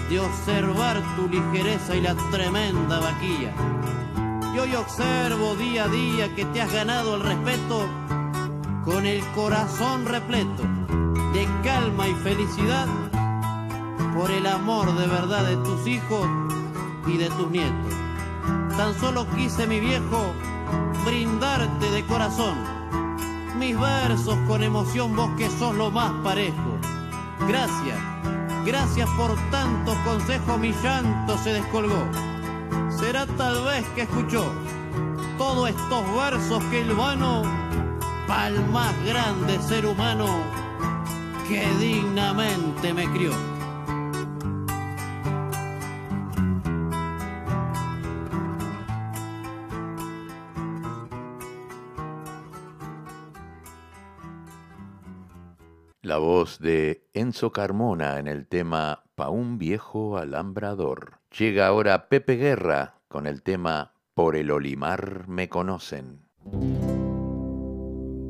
de 0.09 0.19
observar 0.19 1.01
tu 1.15 1.29
ligereza 1.29 1.95
y 1.95 2.01
la 2.01 2.13
tremenda 2.29 2.99
vaquilla. 2.99 3.53
Y 4.53 4.59
hoy 4.59 4.75
observo 4.75 5.55
día 5.55 5.85
a 5.85 5.87
día 5.87 6.35
que 6.35 6.45
te 6.45 6.61
has 6.61 6.71
ganado 6.71 7.15
el 7.15 7.21
respeto 7.21 7.87
con 8.83 9.05
el 9.05 9.21
corazón 9.35 10.05
repleto 10.05 10.63
de 11.33 11.47
calma 11.63 12.07
y 12.07 12.13
felicidad 12.15 12.87
por 14.15 14.29
el 14.31 14.45
amor 14.45 14.93
de 14.97 15.07
verdad 15.07 15.45
de 15.45 15.55
tus 15.57 15.87
hijos 15.87 16.27
y 17.07 17.17
de 17.17 17.29
tus 17.29 17.49
nietos. 17.49 17.93
Tan 18.75 18.99
solo 18.99 19.25
quise, 19.35 19.67
mi 19.67 19.79
viejo, 19.79 20.33
brindarte 21.05 21.89
de 21.91 22.05
corazón 22.05 22.81
mis 23.61 23.79
versos 23.79 24.35
con 24.47 24.63
emoción, 24.63 25.15
vos 25.15 25.29
que 25.37 25.47
sos 25.47 25.75
lo 25.75 25.91
más 25.91 26.11
parejo. 26.23 26.79
Gracias, 27.47 27.99
gracias 28.65 29.07
por 29.11 29.35
tantos 29.51 29.95
consejos, 29.97 30.59
mi 30.59 30.73
llanto 30.81 31.37
se 31.37 31.53
descolgó. 31.53 32.30
Será 33.01 33.25
tal 33.25 33.63
vez 33.63 33.83
que 33.95 34.03
escuchó 34.03 34.45
todos 35.35 35.69
estos 35.69 36.15
versos 36.15 36.63
que 36.65 36.81
el 36.81 36.93
vano, 36.93 37.41
pa'l 38.27 38.63
más 38.67 38.93
grande 39.03 39.59
ser 39.59 39.87
humano 39.87 40.27
que 41.47 41.65
dignamente 41.79 42.93
me 42.93 43.11
crió. 43.11 43.50
La 56.11 56.17
voz 56.17 56.59
de 56.59 57.07
Enzo 57.13 57.53
Carmona 57.53 58.19
en 58.19 58.27
el 58.27 58.45
tema 58.45 59.05
Pa' 59.15 59.29
un 59.29 59.57
viejo 59.57 60.17
alambrador. 60.17 61.21
Llega 61.39 61.67
ahora 61.67 62.09
Pepe 62.09 62.35
Guerra 62.35 62.99
con 63.07 63.27
el 63.27 63.43
tema 63.43 63.93
Por 64.13 64.35
el 64.35 64.51
olimar 64.51 65.29
me 65.29 65.47
conocen. 65.47 66.27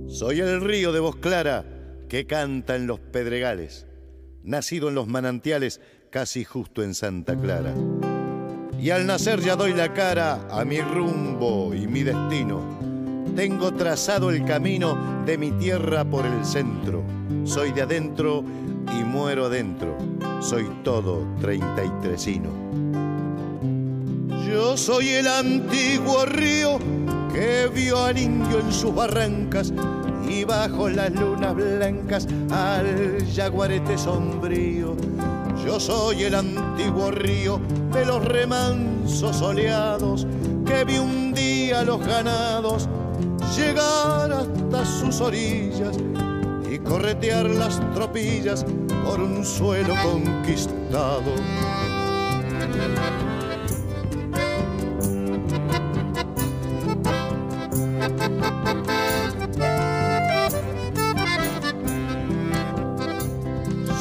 Soy 0.08 0.42
el 0.42 0.62
río 0.62 0.92
de 0.92 1.00
voz 1.00 1.16
clara 1.16 1.66
que 2.08 2.28
canta 2.28 2.76
en 2.76 2.86
los 2.86 3.00
pedregales, 3.00 3.88
nacido 4.44 4.90
en 4.90 4.94
los 4.94 5.08
manantiales 5.08 5.82
casi 6.12 6.44
justo 6.44 6.84
en 6.84 6.94
Santa 6.94 7.36
Clara. 7.36 7.74
Y 8.80 8.92
al 8.92 9.08
nacer 9.08 9.40
ya 9.40 9.56
doy 9.56 9.74
la 9.74 9.92
cara 9.92 10.48
a 10.52 10.64
mi 10.66 10.82
rumbo 10.82 11.74
y 11.74 11.88
mi 11.88 12.04
destino. 12.04 12.91
Tengo 13.36 13.72
trazado 13.74 14.30
el 14.30 14.44
camino 14.44 15.24
de 15.26 15.38
mi 15.38 15.52
tierra 15.52 16.04
por 16.04 16.26
el 16.26 16.44
centro. 16.46 17.02
Soy 17.46 17.72
de 17.72 17.84
adentro 17.84 18.44
y 19.00 19.04
muero 19.04 19.46
adentro. 19.46 19.98
Soy 20.42 20.68
todo 20.84 21.26
treinta 21.40 21.84
y 21.84 21.90
tresino. 22.02 22.50
Yo 24.46 24.76
soy 24.76 25.10
el 25.10 25.28
antiguo 25.28 26.26
río 26.26 26.78
que 27.34 27.70
vio 27.74 28.04
al 28.04 28.18
indio 28.18 28.60
en 28.60 28.72
sus 28.74 28.94
barrancas 28.94 29.74
y 30.28 30.44
bajo 30.44 30.90
las 30.90 31.12
lunas 31.12 31.56
blancas 31.56 32.28
al 32.52 33.26
jaguarete 33.34 33.98
sombrío. 33.98 34.96
Yo 35.66 35.80
soy 35.80 36.24
el 36.24 36.36
antiguo 36.36 37.12
río 37.12 37.62
de 37.94 38.06
los 38.06 38.26
remansos 38.26 39.38
soleados 39.38 40.28
que 40.66 40.84
vi 40.84 40.98
un 40.98 41.34
día 41.34 41.84
los 41.84 42.06
ganados 42.06 42.90
llegar 43.56 44.32
hasta 44.32 44.86
sus 44.86 45.22
orillas 45.22 45.98
y 46.70 46.80
corretear 46.80 47.50
las 47.50 47.80
tropillas 47.94 48.66
por 49.04 49.20
un 49.20 49.44
suelo 49.46 49.94
conquistado. 50.04 51.36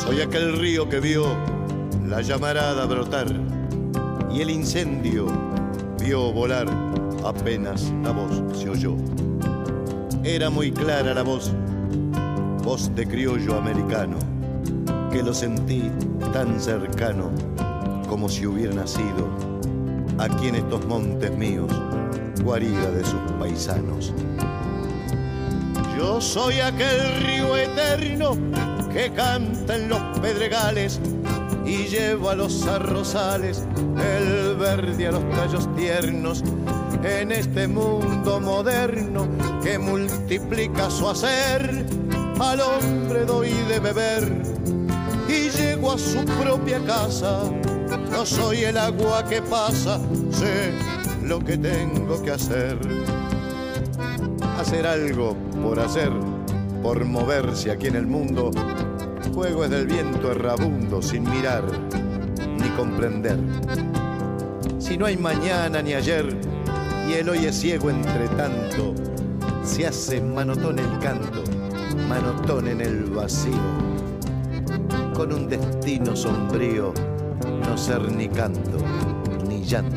Soy 0.05 0.20
aquel 0.20 0.59
río 0.59 0.88
que 0.88 1.00
vio 1.00 1.24
la 2.07 2.20
llamarada 2.20 2.87
brotar 2.87 3.26
y 4.33 4.40
el 4.42 4.50
incendio 4.50 5.26
vio 5.98 6.33
volar 6.33 6.89
apenas 7.24 7.92
la 8.02 8.12
voz 8.12 8.59
se 8.59 8.70
oyó. 8.70 8.96
Era 10.22 10.50
muy 10.50 10.70
clara 10.70 11.14
la 11.14 11.22
voz, 11.22 11.52
voz 12.62 12.94
de 12.94 13.06
criollo 13.06 13.56
americano, 13.56 14.18
que 15.11 15.22
lo 15.22 15.33
sentí 15.33 15.90
tan 16.33 16.61
cercano 16.61 17.30
como 18.09 18.28
si 18.28 18.46
hubiera 18.46 18.74
nacido 18.74 19.28
aquí 20.18 20.48
en 20.48 20.56
estos 20.56 20.85
montes 20.87 21.35
míos, 21.37 21.70
guarida 22.42 22.90
de 22.90 23.04
sus 23.04 23.20
paisanos. 23.38 24.12
Yo 25.96 26.20
soy 26.20 26.61
aquel 26.61 27.22
río 27.26 27.56
eterno 27.56 28.33
que 28.92 29.11
canta 29.12 29.76
en 29.76 29.88
los 29.88 30.00
pedregales 30.18 31.00
y 31.64 31.87
lleva 31.87 32.33
a 32.33 32.35
los 32.35 32.66
arrozales 32.66 33.64
el 33.96 34.56
verde 34.56 35.06
a 35.06 35.12
los 35.12 35.28
tallos 35.30 35.68
tiernos 35.76 36.42
en 37.05 37.33
este 37.33 37.67
mundo 37.67 38.41
moderno 38.41 39.29
que 39.63 39.79
multiplica 39.79 40.91
su 40.91 41.09
hacer. 41.09 41.87
Al 42.39 42.61
hombre 42.61 43.25
doy 43.25 43.51
de 43.69 43.79
beber 43.81 44.43
y 45.29 45.51
llego 45.51 45.93
a 45.93 45.99
su 45.99 46.25
propia 46.25 46.79
casa. 46.85 47.43
No 48.11 48.25
soy 48.25 48.65
el 48.65 48.77
agua 48.77 49.25
que 49.29 49.43
pasa, 49.43 50.01
sé 50.31 50.73
lo 51.23 51.39
que 51.39 51.57
tengo 51.57 52.23
que 52.23 52.33
hacer. 52.33 52.79
Hacer 54.59 54.87
algo 54.87 55.37
por 55.63 55.79
hacer, 55.81 56.11
por 56.83 57.05
moverse 57.05 57.71
aquí 57.71 57.87
en 57.87 57.97
el 57.97 58.07
mundo. 58.07 58.51
Juego 59.35 59.65
es 59.65 59.71
del 59.71 59.87
viento 59.87 60.31
errabundo 60.31 61.01
sin 61.01 61.29
mirar 61.29 61.65
ni 62.59 62.69
comprender. 62.71 63.39
Si 64.79 64.97
no 64.99 65.07
hay 65.07 65.17
mañana 65.17 65.83
ni 65.83 65.95
ayer, 65.95 66.50
y 67.11 67.14
el 67.14 67.29
es 67.29 67.57
ciego 67.57 67.90
entre 67.90 68.29
tanto, 68.37 68.94
se 69.64 69.85
hace 69.85 70.20
manotón 70.20 70.79
el 70.79 70.99
canto, 71.01 71.42
manotón 72.09 72.68
en 72.68 72.81
el 72.81 73.05
vacío, 73.07 73.53
con 75.12 75.33
un 75.33 75.49
destino 75.49 76.14
sombrío, 76.14 76.94
no 77.66 77.77
ser 77.77 78.12
ni 78.12 78.29
canto, 78.29 78.79
ni 79.49 79.64
llanto. 79.64 79.96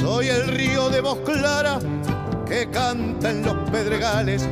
Soy 0.00 0.28
el 0.28 0.46
río 0.46 0.90
de 0.90 1.00
voz 1.00 1.18
clara 1.24 1.80
que 2.46 2.70
canta 2.70 3.30
en 3.30 3.42
los 3.42 3.56
pedregales, 3.70 4.48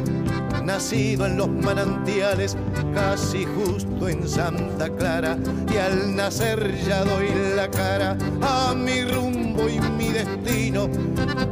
nacido 0.65 1.27
en 1.27 1.37
los 1.37 1.49
manantiales, 1.49 2.57
casi 2.95 3.45
justo 3.45 4.09
en 4.09 4.29
Santa 4.29 4.89
Clara, 4.89 5.37
y 5.73 5.77
al 5.77 6.15
nacer 6.15 6.75
ya 6.87 7.05
doy 7.05 7.29
la 7.57 7.69
cara 7.71 8.17
a 8.41 8.75
mi 8.75 9.03
rumbo 9.05 9.69
y 9.69 9.81
mi 9.99 10.11
destino. 10.11 10.89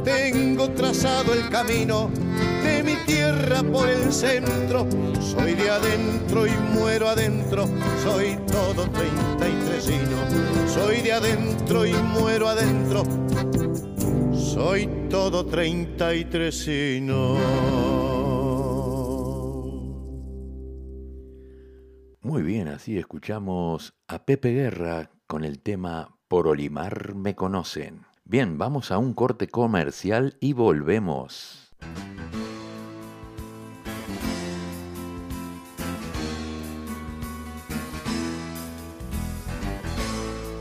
Tengo 0.03 0.69
trazado 0.71 1.33
el 1.33 1.49
camino 1.49 2.09
de 2.63 2.83
mi 2.83 2.95
tierra 3.05 3.61
por 3.63 3.87
el 3.87 4.11
centro, 4.11 4.87
soy 5.19 5.53
de 5.53 5.69
adentro 5.69 6.47
y 6.47 6.51
muero 6.73 7.09
adentro, 7.09 7.67
soy 8.03 8.37
todo 8.47 8.87
treinta 8.89 9.47
y 9.47 9.53
tresino, 9.65 10.17
soy 10.73 11.01
de 11.01 11.13
adentro 11.13 11.85
y 11.85 11.93
muero 11.93 12.47
adentro, 12.47 13.03
soy 14.33 14.89
todo 15.09 15.45
treinta 15.45 16.13
y 16.13 16.25
tresino. 16.25 18.02
Muy 22.33 22.41
bien, 22.41 22.67
así 22.67 22.97
escuchamos 22.97 23.93
a 24.07 24.25
Pepe 24.25 24.53
Guerra 24.53 25.11
con 25.27 25.43
el 25.43 25.61
tema 25.61 26.17
Por 26.27 26.47
Olimar 26.47 27.13
me 27.13 27.35
conocen. 27.35 28.07
Bien, 28.23 28.57
vamos 28.57 28.89
a 28.89 28.97
un 28.97 29.13
corte 29.13 29.47
comercial 29.49 30.35
y 30.39 30.53
volvemos. 30.53 31.75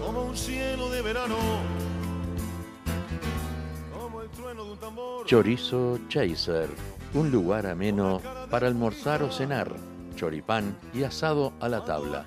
Como 0.05 0.25
un 0.25 0.37
cielo 0.37 0.91
de 0.91 1.01
verano. 1.01 1.39
Como 3.99 4.21
el 4.21 4.29
trueno 4.29 4.67
de 4.67 4.73
un 4.73 4.79
tambor. 4.79 5.25
Chorizo 5.25 5.99
Chaser, 6.09 6.69
un 7.15 7.31
lugar 7.31 7.67
ameno 7.67 8.21
para 8.51 8.67
almorzar 8.67 9.23
o 9.23 9.33
cenar, 9.33 9.73
choripán 10.23 10.79
y 10.95 11.03
asado 11.03 11.53
a 11.59 11.69
la 11.69 11.85
tabla, 11.85 12.27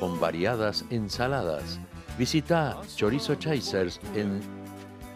con 0.00 0.18
variadas 0.18 0.84
ensaladas. 0.90 1.78
Visita 2.18 2.80
Chorizo 2.96 3.36
Chasers 3.36 4.00
en 4.16 4.40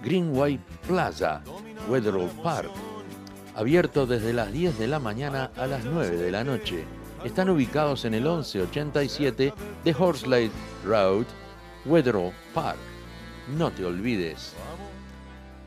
Greenway 0.05 0.61
Plaza, 0.87 1.43
Wetherall 1.89 2.31
Park, 2.41 2.71
abierto 3.57 4.07
desde 4.07 4.33
las 4.33 4.53
10 4.53 4.79
de 4.79 4.87
la 4.87 5.01
mañana 5.01 5.51
a 5.57 5.67
las 5.67 5.85
9 5.85 6.17
de 6.17 6.31
la 6.31 6.45
noche. 6.45 6.85
Están 7.25 7.51
ubicados 7.51 8.05
en 8.05 8.15
el 8.15 8.23
1187 8.23 9.53
de 9.85 9.97
Horsley 9.99 10.49
Road, 10.85 11.27
Wetherall 11.85 12.33
Park. 12.55 12.79
No 13.57 13.73
te 13.73 13.85
olvides. 13.85 14.55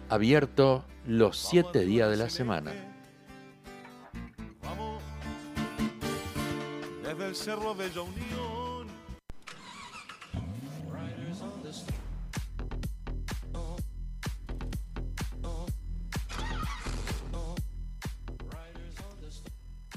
Abierto 0.07 0.85
los 1.05 1.37
7 1.37 1.83
días 1.83 2.09
de 2.09 2.15
la 2.15 2.29
semana. 2.29 2.94
Cerro 7.35 7.75
Bella 7.75 8.01
Unión. 8.01 8.87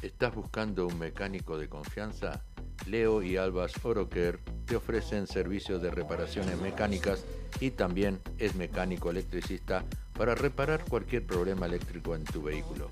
¿Estás 0.02 0.34
buscando 0.34 0.86
un 0.86 0.98
mecánico 0.98 1.56
de 1.58 1.68
confianza? 1.68 2.42
Leo 2.86 3.22
y 3.22 3.36
Albas 3.36 3.72
Oroker 3.84 4.40
te 4.66 4.74
ofrecen 4.76 5.26
servicios 5.28 5.80
de 5.80 5.90
reparaciones 5.92 6.60
mecánicas 6.60 7.24
y 7.60 7.70
también 7.70 8.20
es 8.38 8.56
mecánico 8.56 9.10
electricista 9.10 9.84
para 10.14 10.34
reparar 10.34 10.84
cualquier 10.84 11.24
problema 11.24 11.66
eléctrico 11.66 12.16
en 12.16 12.24
tu 12.24 12.42
vehículo. 12.42 12.90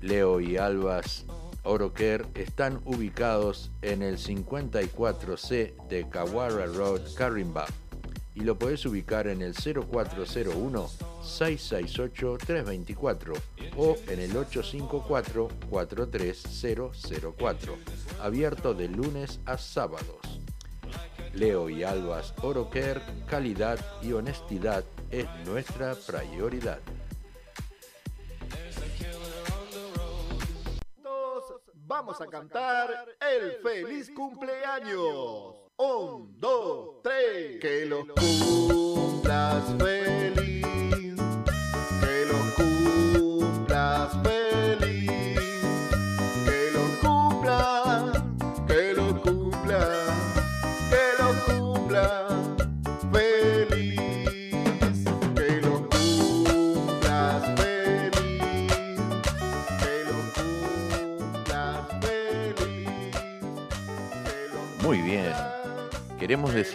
Leo 0.00 0.40
y 0.40 0.56
Albas 0.56 1.26
Oroker 1.66 2.26
están 2.34 2.80
ubicados 2.84 3.70
en 3.82 4.02
el 4.02 4.18
54C 4.18 5.74
de 5.88 6.08
Kawara 6.08 6.66
Road, 6.66 7.00
Carimba 7.16 7.66
y 8.36 8.40
lo 8.40 8.56
puedes 8.56 8.86
ubicar 8.86 9.26
en 9.26 9.42
el 9.42 9.54
0401 9.54 10.88
668 11.24 12.38
324 12.38 13.34
o 13.76 13.96
en 14.08 14.20
el 14.20 14.36
854 14.36 15.48
43004, 15.70 17.76
abierto 18.22 18.74
de 18.74 18.88
lunes 18.88 19.40
a 19.46 19.58
sábados. 19.58 20.20
Leo 21.32 21.68
y 21.68 21.82
Albas 21.82 22.32
Oroker, 22.42 23.02
calidad 23.26 23.80
y 24.02 24.12
honestidad 24.12 24.84
es 25.10 25.26
nuestra 25.46 25.94
prioridad. 25.94 26.78
Vamos 31.88 32.20
a 32.20 32.26
cantar 32.26 33.16
el 33.20 33.52
feliz 33.62 34.10
cumpleaños. 34.10 35.54
Un, 35.76 36.34
dos, 36.40 37.00
tres. 37.00 37.60
Que 37.60 37.86
los 37.86 38.06
cumplas 38.08 39.78
feliz. 39.78 39.95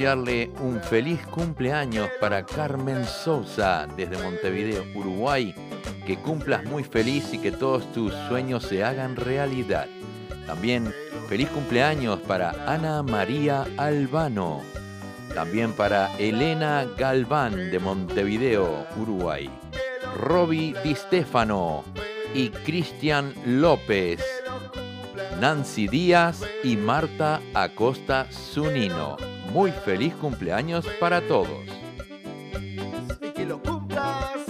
Un 0.04 0.82
feliz 0.82 1.24
cumpleaños 1.28 2.10
para 2.20 2.44
Carmen 2.44 3.06
Sousa 3.06 3.88
desde 3.96 4.18
Montevideo, 4.18 4.84
Uruguay. 4.96 5.54
Que 6.08 6.18
cumplas 6.18 6.64
muy 6.66 6.84
feliz 6.84 7.32
y 7.34 7.38
que 7.38 7.52
todos 7.52 7.92
tus 7.94 8.12
sueños 8.28 8.64
se 8.64 8.84
hagan 8.84 9.16
realidad. 9.16 9.86
También 10.48 10.92
feliz 11.30 11.50
cumpleaños 11.50 12.20
para 12.22 12.50
Ana 12.66 13.04
María 13.04 13.68
Albano. 13.78 14.62
También 15.36 15.72
para 15.74 16.12
Elena 16.18 16.88
Galván 16.98 17.70
de 17.70 17.78
Montevideo, 17.78 18.88
Uruguay. 18.98 19.52
Roby 20.16 20.74
Di 20.84 20.96
Stefano 20.96 21.84
y 22.34 22.50
Cristian 22.50 23.36
López. 23.46 24.20
Nancy 25.40 25.88
Díaz 25.88 26.42
y 26.64 26.76
Marta 26.76 27.40
Acosta 27.54 28.26
Zunino. 28.32 29.31
Muy 29.54 29.72
feliz 29.72 30.16
cumpleaños 30.16 30.88
para 30.98 31.28
todos. 31.28 31.66
Y 33.20 33.30
que 33.32 33.46
lo 33.46 33.62
cumplas 33.62 34.48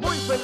muy 0.00 0.16
feliz. 0.16 0.42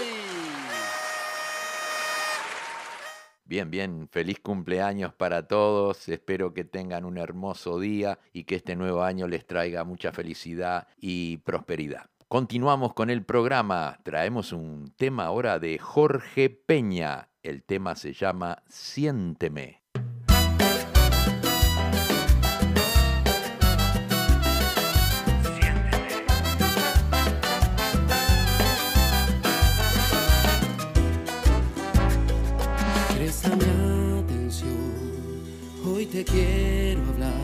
Bien, 3.47 3.71
bien, 3.71 4.09
feliz 4.11 4.41
cumpleaños 4.41 5.15
para 5.15 5.49
todos. 5.49 6.07
Espero 6.11 6.53
que 6.53 6.65
tengan 6.65 7.07
un 7.07 7.17
hermoso 7.17 7.81
día 7.81 8.19
y 8.35 8.45
que 8.45 8.57
este 8.57 8.77
nuevo 8.77 9.03
año 9.03 9.27
les 9.27 9.47
traiga 9.47 9.85
mucha 9.85 10.13
felicidad 10.13 10.87
y 10.99 11.39
prosperidad. 11.39 12.11
Continuamos 12.29 12.93
con 12.93 13.09
el 13.09 13.25
programa. 13.25 14.01
Traemos 14.03 14.53
un 14.53 14.93
tema 14.99 15.25
ahora 15.25 15.59
de 15.59 15.79
Jorge 15.79 16.51
Peña. 16.51 17.31
El 17.43 17.63
tema 17.63 17.95
se 17.95 18.13
llama 18.13 18.63
Siénteme. 18.69 19.84
Préstame 33.45 34.21
atención, 34.21 34.71
hoy 35.85 36.07
te 36.07 36.25
quiero 36.25 37.03
hablar. 37.11 37.35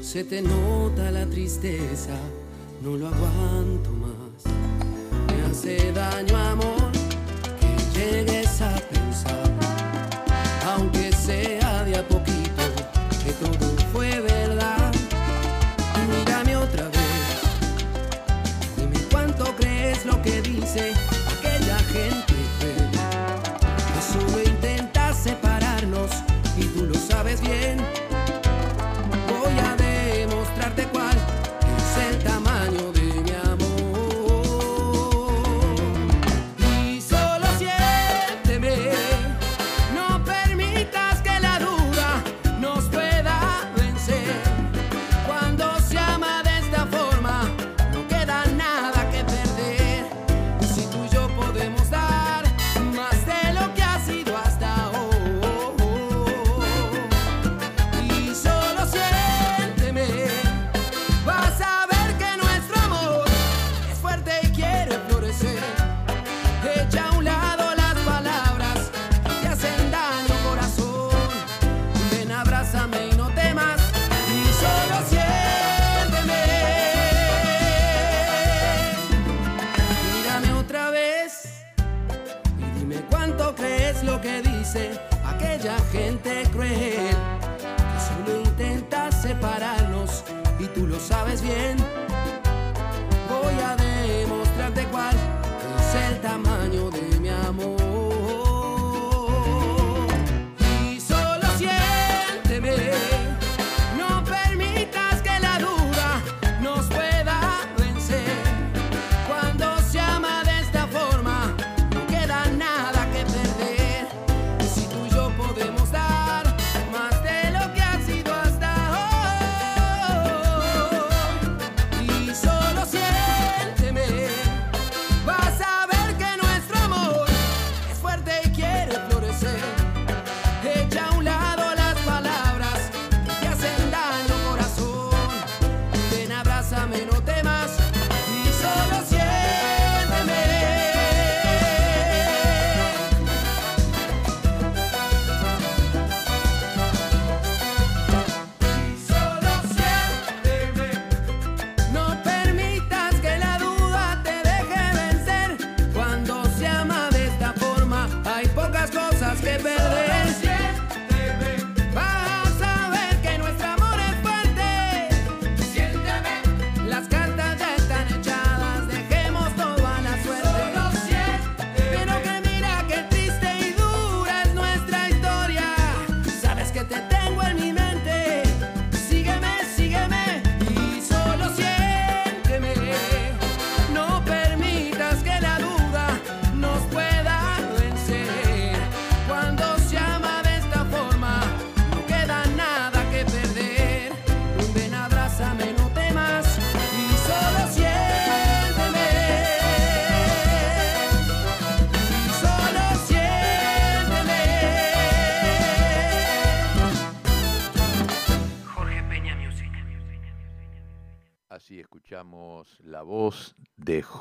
Se 0.00 0.22
te 0.22 0.40
nota 0.40 1.10
la 1.10 1.26
tristeza, 1.26 2.16
no 2.80 2.96
lo 2.96 3.08
aguanto 3.08 3.90
más. 3.90 4.44
Me 5.26 5.50
hace 5.50 5.90
daño, 5.90 6.36
amor, 6.36 6.92
que 7.92 7.98
llegues 7.98 8.60
a 8.60 8.72
pensar, 8.88 9.53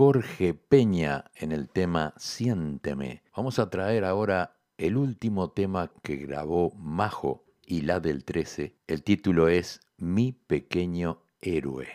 Jorge 0.05 0.53
Peña 0.53 1.31
en 1.33 1.53
el 1.53 1.69
tema 1.69 2.13
Siénteme. 2.17 3.23
Vamos 3.37 3.57
a 3.57 3.69
traer 3.69 4.03
ahora 4.03 4.57
el 4.77 4.97
último 4.97 5.51
tema 5.51 5.93
que 6.03 6.17
grabó 6.17 6.73
Majo 6.75 7.45
y 7.65 7.83
la 7.83 8.01
del 8.01 8.25
13. 8.25 8.75
El 8.85 9.01
título 9.03 9.47
es 9.47 9.79
Mi 9.97 10.33
pequeño 10.33 11.21
héroe. 11.39 11.87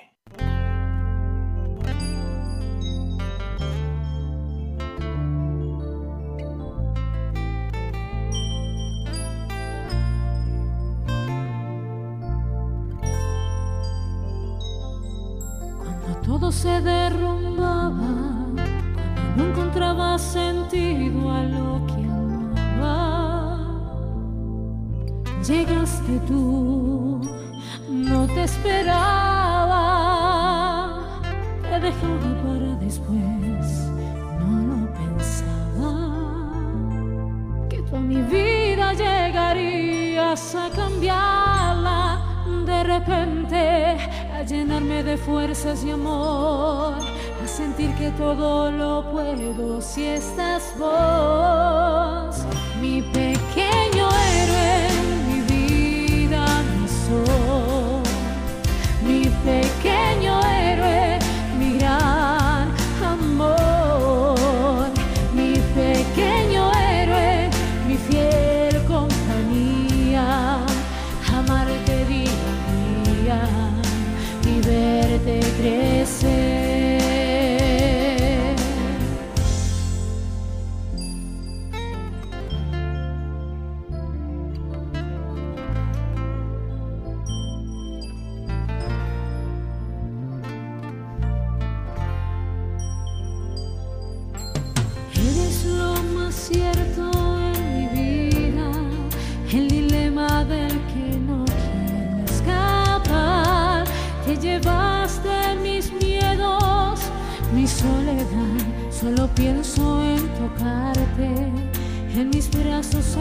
todo 16.28 16.52
se 16.52 16.80
derrumbaba 16.82 18.12
cuando 18.54 18.62
no 19.34 19.44
encontraba 19.44 20.18
sentido 20.18 21.30
a 21.30 21.42
lo 21.44 21.86
que 21.86 22.04
amaba. 22.74 23.58
Llegaste 25.42 26.20
tú, 26.28 27.22
no 27.88 28.26
te 28.26 28.42
esperaba, 28.44 28.98
te 31.62 31.80
dejaba 31.80 32.30
para 32.44 32.76
después, 32.76 33.90
no 34.38 34.50
lo 34.68 34.80
pensaba, 35.00 35.92
que 37.70 37.78
tú 37.88 37.96
mi 37.96 38.20
vida 38.20 38.92
llegarías 38.92 40.54
a 40.54 40.68
cambiarla 40.76 42.28
de 42.66 42.84
repente 42.84 43.96
llenarme 44.48 45.02
de 45.02 45.16
fuerzas 45.16 45.84
y 45.84 45.90
amor, 45.90 46.94
a 46.94 47.46
sentir 47.46 47.94
que 47.96 48.10
todo 48.12 48.70
lo 48.70 49.10
puedo 49.10 49.80
si 49.82 50.06
estás 50.06 50.74
vos, 50.78 52.36
mi 52.80 53.02
pequeño 53.02 54.08
héroe. 54.08 54.87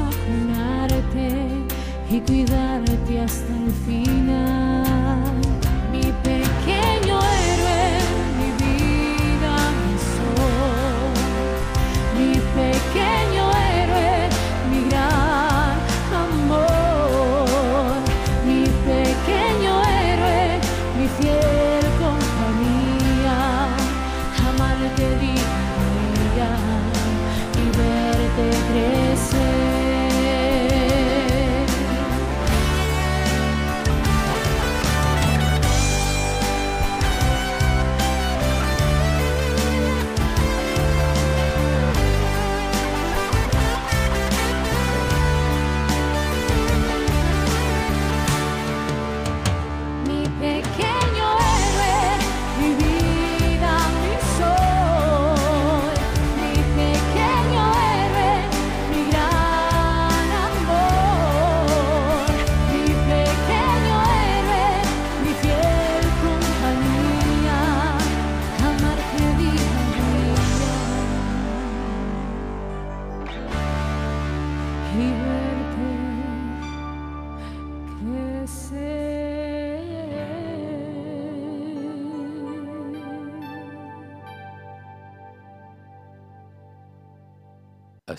asesorarte 0.05 1.47
y 2.09 2.19
cuidarte 2.21 3.21
hasta 3.21 3.53
el 3.55 3.71
fin. 3.85 4.16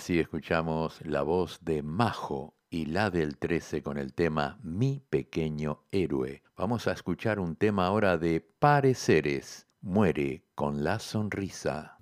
Así 0.09 0.17
escuchamos 0.17 1.05
la 1.05 1.21
voz 1.21 1.59
de 1.61 1.83
Majo 1.83 2.55
y 2.67 2.87
la 2.87 3.11
del 3.11 3.37
13 3.37 3.83
con 3.83 3.99
el 3.99 4.15
tema 4.15 4.57
Mi 4.63 5.03
pequeño 5.07 5.83
héroe. 5.91 6.41
Vamos 6.57 6.87
a 6.87 6.93
escuchar 6.93 7.39
un 7.39 7.55
tema 7.55 7.85
ahora 7.85 8.17
de 8.17 8.41
Pareceres. 8.41 9.67
Muere 9.81 10.45
con 10.55 10.83
la 10.83 10.97
sonrisa. 10.97 11.99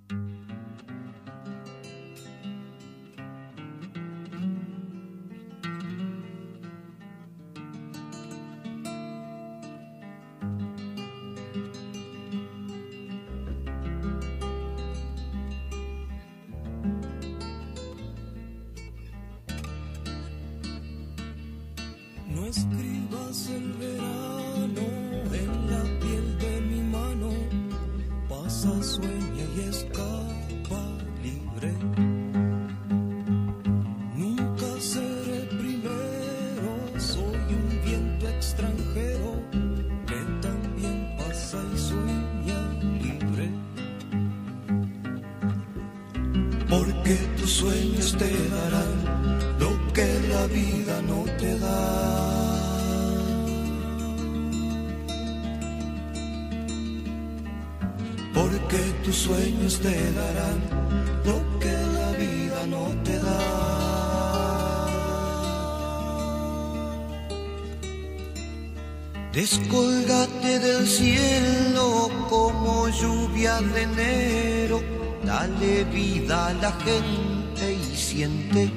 Descolgate 69.37 70.59
del 70.59 70.87
cielo 70.87 72.09
como 72.27 72.89
lluvia 72.89 73.61
de 73.61 73.83
enero, 73.83 74.81
dale 75.23 75.83
vida 75.83 76.47
a 76.47 76.53
la 76.53 76.71
gente 76.71 77.73
y 77.73 77.95
siente. 77.95 78.71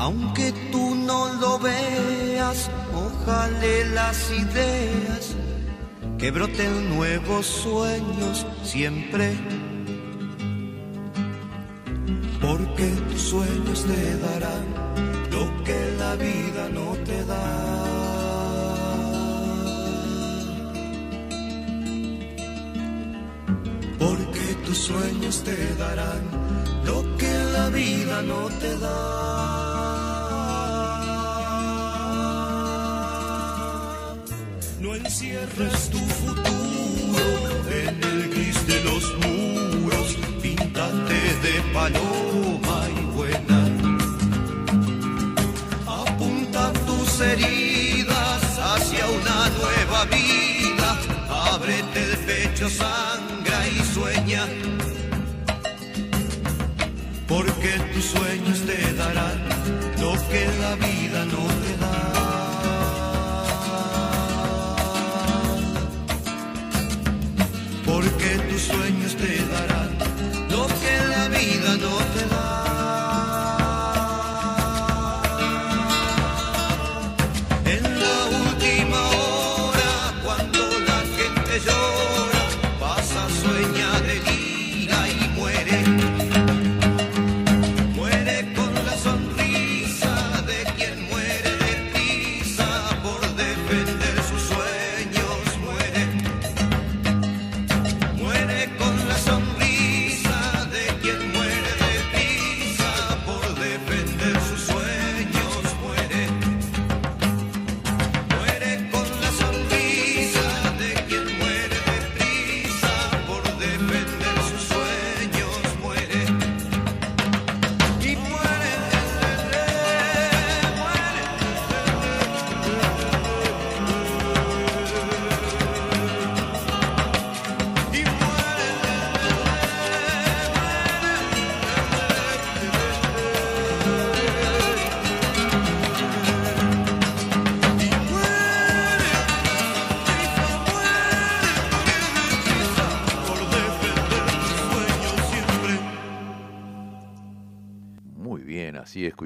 Aunque 0.00 0.52
tú 0.72 0.96
no 0.96 1.32
lo 1.34 1.60
veas, 1.60 2.68
ojalá 2.92 3.94
las 3.94 4.30
ideas 4.32 5.36
que 6.24 6.30
broten 6.30 6.88
nuevos 6.88 7.44
sueños 7.44 8.46
siempre. 8.62 9.36
Porque 12.40 12.86
tus 13.10 13.20
sueños 13.20 13.84
te 13.84 14.16
darán 14.26 14.64
lo 15.30 15.64
que 15.64 15.78
la 15.98 16.16
vida 16.16 16.70
no 16.72 16.96
te 17.04 17.24
da. 17.26 18.04
sueños 24.74 25.42
te 25.44 25.56
darán 25.76 26.22
lo 26.84 27.16
que 27.16 27.32
la 27.52 27.68
vida 27.70 28.22
no 28.22 28.48
te 28.60 28.76
da. 28.78 29.44
No 34.80 34.94
encierres 34.94 35.83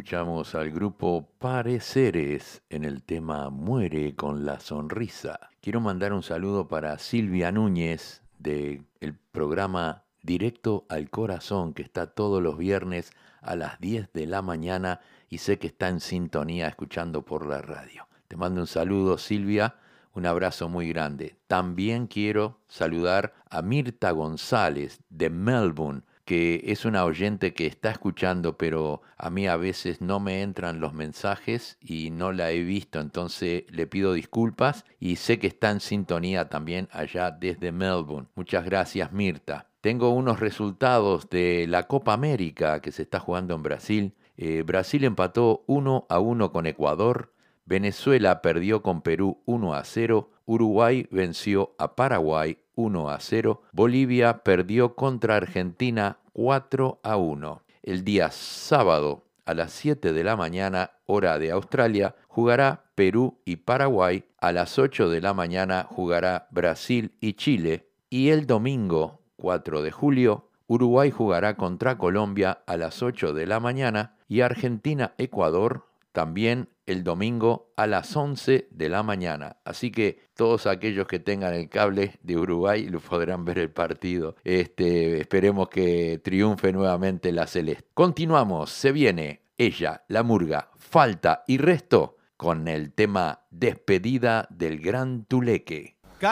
escuchamos 0.09 0.55
al 0.55 0.71
grupo 0.71 1.29
Pareceres 1.39 2.63
en 2.71 2.85
el 2.85 3.03
tema 3.03 3.51
Muere 3.51 4.17
con 4.17 4.47
la 4.47 4.59
sonrisa. 4.59 5.39
Quiero 5.61 5.83
mandar 5.83 6.15
un 6.15 6.23
saludo 6.23 6.67
para 6.67 6.97
Silvia 6.97 7.53
Núñez 7.53 8.23
del 8.39 8.87
el 9.01 9.13
programa 9.13 10.05
Directo 10.23 10.87
al 10.89 11.11
Corazón 11.11 11.75
que 11.75 11.83
está 11.83 12.07
todos 12.07 12.43
los 12.43 12.57
viernes 12.57 13.13
a 13.43 13.55
las 13.55 13.79
10 13.81 14.11
de 14.15 14.25
la 14.25 14.41
mañana 14.41 15.01
y 15.29 15.39
sé 15.39 15.59
que 15.59 15.67
está 15.67 15.91
en 15.91 16.01
sintonía 16.01 16.69
escuchando 16.69 17.21
por 17.21 17.45
la 17.45 17.61
radio. 17.61 18.09
Te 18.29 18.37
mando 18.39 18.63
un 18.63 18.67
saludo 18.67 19.19
Silvia, 19.19 19.75
un 20.15 20.25
abrazo 20.25 20.71
muy 20.71 20.89
grande. 20.89 21.37
También 21.49 22.07
quiero 22.07 22.61
saludar 22.67 23.35
a 23.51 23.61
Mirta 23.61 24.13
González 24.13 25.03
de 25.11 25.29
Melbourne 25.29 26.01
que 26.29 26.61
es 26.66 26.85
una 26.85 27.07
oyente 27.07 27.55
que 27.55 27.64
está 27.64 27.91
escuchando, 27.91 28.59
pero 28.59 29.01
a 29.16 29.31
mí 29.31 29.47
a 29.47 29.57
veces 29.57 30.03
no 30.03 30.20
me 30.20 30.43
entran 30.43 30.79
los 30.79 30.93
mensajes 30.93 31.79
y 31.81 32.11
no 32.11 32.33
la 32.33 32.51
he 32.51 32.62
visto, 32.62 33.01
entonces 33.01 33.64
le 33.70 33.87
pido 33.87 34.12
disculpas 34.12 34.85
y 35.01 35.16
sé 35.16 35.39
que 35.39 35.47
está 35.47 35.70
en 35.70 35.81
sintonía 35.81 36.51
también 36.51 36.87
allá 36.93 37.31
desde 37.31 37.72
Melbourne. 37.72 38.29
Muchas 38.35 38.66
gracias 38.66 39.11
Mirta. 39.11 39.70
Tengo 39.81 40.11
unos 40.11 40.39
resultados 40.39 41.31
de 41.31 41.64
la 41.66 41.85
Copa 41.85 42.12
América 42.12 42.83
que 42.83 42.93
se 42.93 43.05
está 43.05 43.20
jugando 43.20 43.55
en 43.55 43.62
Brasil. 43.62 44.14
Eh, 44.37 44.62
Brasil 44.66 45.05
empató 45.05 45.64
1 45.66 46.09
a 46.11 46.20
1 46.20 46.53
con 46.53 46.66
Ecuador, 46.66 47.33
Venezuela 47.64 48.43
perdió 48.43 48.83
con 48.83 49.01
Perú 49.01 49.41
1 49.47 49.72
a 49.72 49.83
0, 49.83 50.31
Uruguay 50.45 51.09
venció 51.11 51.74
a 51.79 51.97
Paraguay 51.97 52.59
1 52.79 53.11
a 53.11 53.18
0, 53.18 53.62
Bolivia 53.72 54.45
perdió 54.45 54.95
contra 54.95 55.35
Argentina 55.35 56.18
4 56.33 57.01
a 57.03 57.16
1. 57.16 57.62
El 57.83 58.05
día 58.05 58.31
sábado 58.31 59.24
a 59.45 59.55
las 59.55 59.72
7 59.72 60.12
de 60.12 60.22
la 60.22 60.37
mañana, 60.37 60.93
hora 61.07 61.41
de 61.41 61.51
Australia, 61.51 62.14
jugará 62.29 62.85
Perú 62.95 63.41
y 63.45 63.57
Paraguay. 63.57 64.24
A 64.41 64.53
las 64.53 64.79
8 64.79 65.09
de 65.09 65.20
la 65.20 65.35
mañana 65.35 65.89
jugará 65.91 66.47
Brasil 66.53 67.16
y 67.20 67.33
Chile. 67.33 67.89
Y 68.11 68.29
el 68.29 68.47
domingo 68.47 69.22
4 69.39 69.83
de 69.83 69.91
julio, 69.91 70.49
Uruguay 70.68 71.11
jugará 71.11 71.57
contra 71.57 71.99
Colombia 71.99 72.62
a 72.66 72.76
las 72.76 73.03
8 73.03 73.33
de 73.33 73.47
la 73.47 73.59
mañana 73.59 74.14
y 74.29 74.43
Argentina-Ecuador 74.43 75.89
también 76.12 76.68
el 76.89 77.05
domingo 77.05 77.72
a 77.76 77.86
las 77.86 78.16
11 78.16 78.68
de 78.70 78.89
la 78.89 79.03
mañana. 79.03 79.59
Así 79.64 79.91
que 79.91 80.20
todos 80.34 80.66
aquellos 80.66 81.07
que 81.07 81.18
tengan 81.18 81.55
el 81.55 81.68
cable 81.68 82.18
de 82.22 82.39
Uruguay 82.39 82.89
lo 82.89 83.01
podrán 83.01 83.45
ver 83.45 83.59
el 83.59 83.70
partido. 83.70 84.36
Este, 84.43 85.20
esperemos 85.20 85.68
que 85.68 86.18
triunfe 86.24 86.72
nuevamente 86.72 87.30
la 87.30 87.47
Celeste. 87.47 87.84
Continuamos, 87.93 88.70
se 88.70 88.93
viene 88.93 89.43
ella, 89.59 90.05
la 90.09 90.22
murga, 90.22 90.70
falta 90.78 91.45
y 91.47 91.59
resto 91.59 92.18
con 92.39 92.68
el 92.68 92.93
tema 92.93 93.41
Despedida 93.51 94.47
del 94.51 94.80
Gran 94.80 95.24
Tuleque. 95.24 95.97
El 96.20 96.26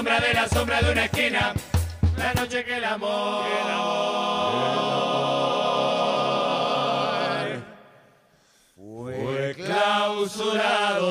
Sombra 0.00 0.18
de 0.18 0.32
la 0.32 0.48
sombra 0.48 0.80
de 0.80 0.92
una 0.92 1.04
esquina. 1.04 1.52
La 2.16 2.32
noche 2.32 2.64
que 2.64 2.78
el 2.78 2.84
amor. 2.86 3.44
Fue 8.74 9.54
clausurado. 9.56 11.10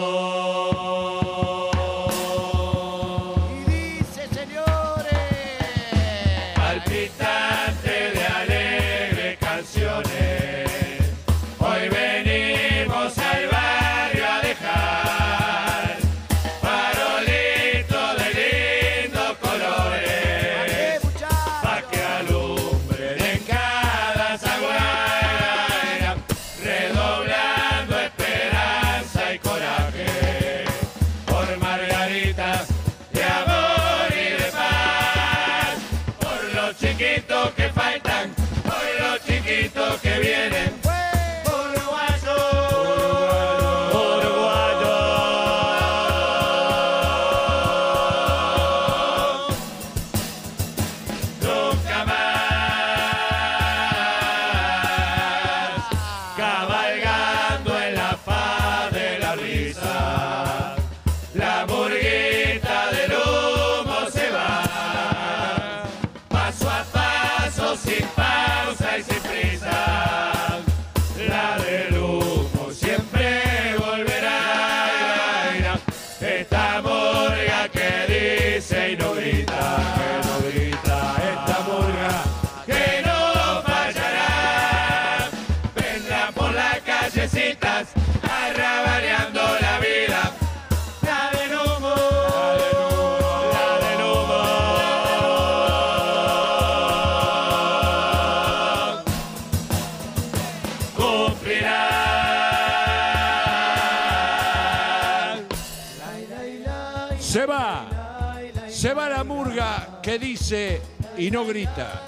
Y 110.51 111.29
no 111.29 111.45
grita. 111.45 112.01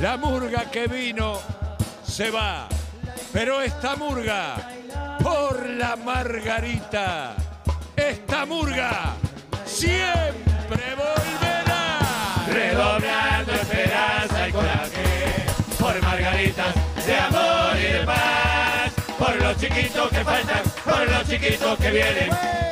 La 0.00 0.16
murga 0.16 0.70
que 0.70 0.86
vino 0.86 1.40
se 2.04 2.30
va. 2.30 2.68
Pero 3.32 3.60
esta 3.60 3.96
murga, 3.96 4.54
por 5.20 5.68
la 5.68 5.96
margarita, 5.96 7.34
esta 7.96 8.46
murga 8.46 9.16
siempre 9.64 10.94
volverá. 10.94 11.98
redoblando 12.46 13.52
esperanza 13.52 14.48
y 14.48 14.52
coraje 14.52 15.46
por 15.80 16.00
margaritas 16.00 16.74
de 17.04 17.16
amor 17.16 17.76
y 17.76 17.92
de 17.92 18.06
paz 18.06 18.92
por 19.18 19.42
los 19.42 19.56
chiquitos 19.56 20.08
que 20.10 20.24
faltan 20.24 20.62
por 20.84 21.10
los 21.10 21.28
chiquitos 21.28 21.78
que 21.78 21.90
vienen 21.90 22.67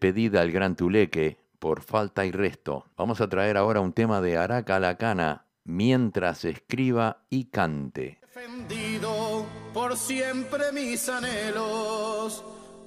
Despedida 0.00 0.40
al 0.40 0.50
Gran 0.50 0.76
Tuleque 0.76 1.36
por 1.58 1.82
falta 1.82 2.24
y 2.24 2.30
resto. 2.30 2.86
Vamos 2.96 3.20
a 3.20 3.28
traer 3.28 3.58
ahora 3.58 3.80
un 3.80 3.92
tema 3.92 4.22
de 4.22 4.38
Araca 4.38 4.80
Lacana 4.80 5.44
mientras 5.64 6.46
escriba 6.46 7.26
y 7.28 7.50
cante. 7.50 8.18
defendido 8.22 9.44
por 9.74 9.98
siempre 9.98 10.72
mis 10.72 11.06
anhelos. 11.06 12.42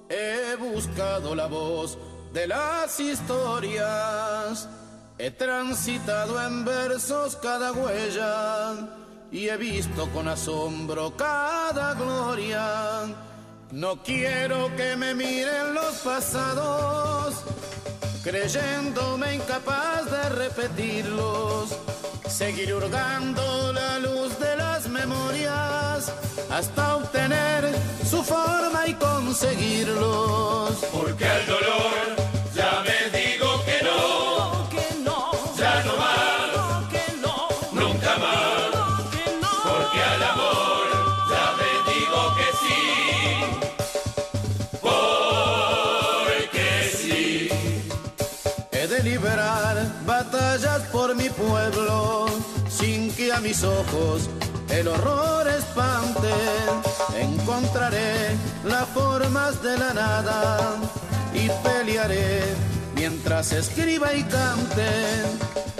He 0.09 0.55
buscado 0.55 1.36
la 1.36 1.45
voz 1.45 1.99
de 2.34 2.47
las 2.47 2.99
historias. 2.99 4.68
He 5.20 5.30
transitado 5.30 6.43
en 6.43 6.66
versos 6.66 7.36
cada 7.36 7.74
huella 7.74 8.89
y 9.32 9.49
he 9.49 9.57
visto 9.57 10.09
con 10.09 10.28
asombro 10.28 11.16
cada 11.16 11.93
gloria. 11.93 13.32
No 13.74 13.97
quiero 14.03 14.69
que 14.76 14.95
me 14.95 15.15
miren 15.15 15.74
los 15.74 15.95
pasados, 15.95 17.34
creyéndome 18.24 19.34
incapaz 19.34 20.05
de 20.11 20.30
repetirlos. 20.30 21.76
Seguir 22.30 22.76
hurgando 22.76 23.74
la 23.74 23.97
luz 23.97 24.38
de 24.38 24.55
las 24.57 24.88
memorias 24.89 26.13
hasta 26.51 26.97
obtener 26.97 27.74
su 28.07 28.21
forma 28.21 28.86
y 28.86 28.93
conseguirlos. 28.93 30.76
Porque 30.91 31.26
al 31.26 31.45
dolor 31.47 32.22
a 53.34 53.39
mis 53.39 53.63
ojos 53.63 54.29
el 54.69 54.88
horror 54.88 55.47
espante. 55.47 56.34
Encontraré 57.19 58.36
las 58.65 58.88
formas 58.89 59.61
de 59.61 59.77
la 59.77 59.93
nada 59.93 60.77
y 61.34 61.49
pelearé 61.63 62.43
mientras 62.95 63.51
escriba 63.51 64.13
y 64.13 64.23
cante. 64.23 64.89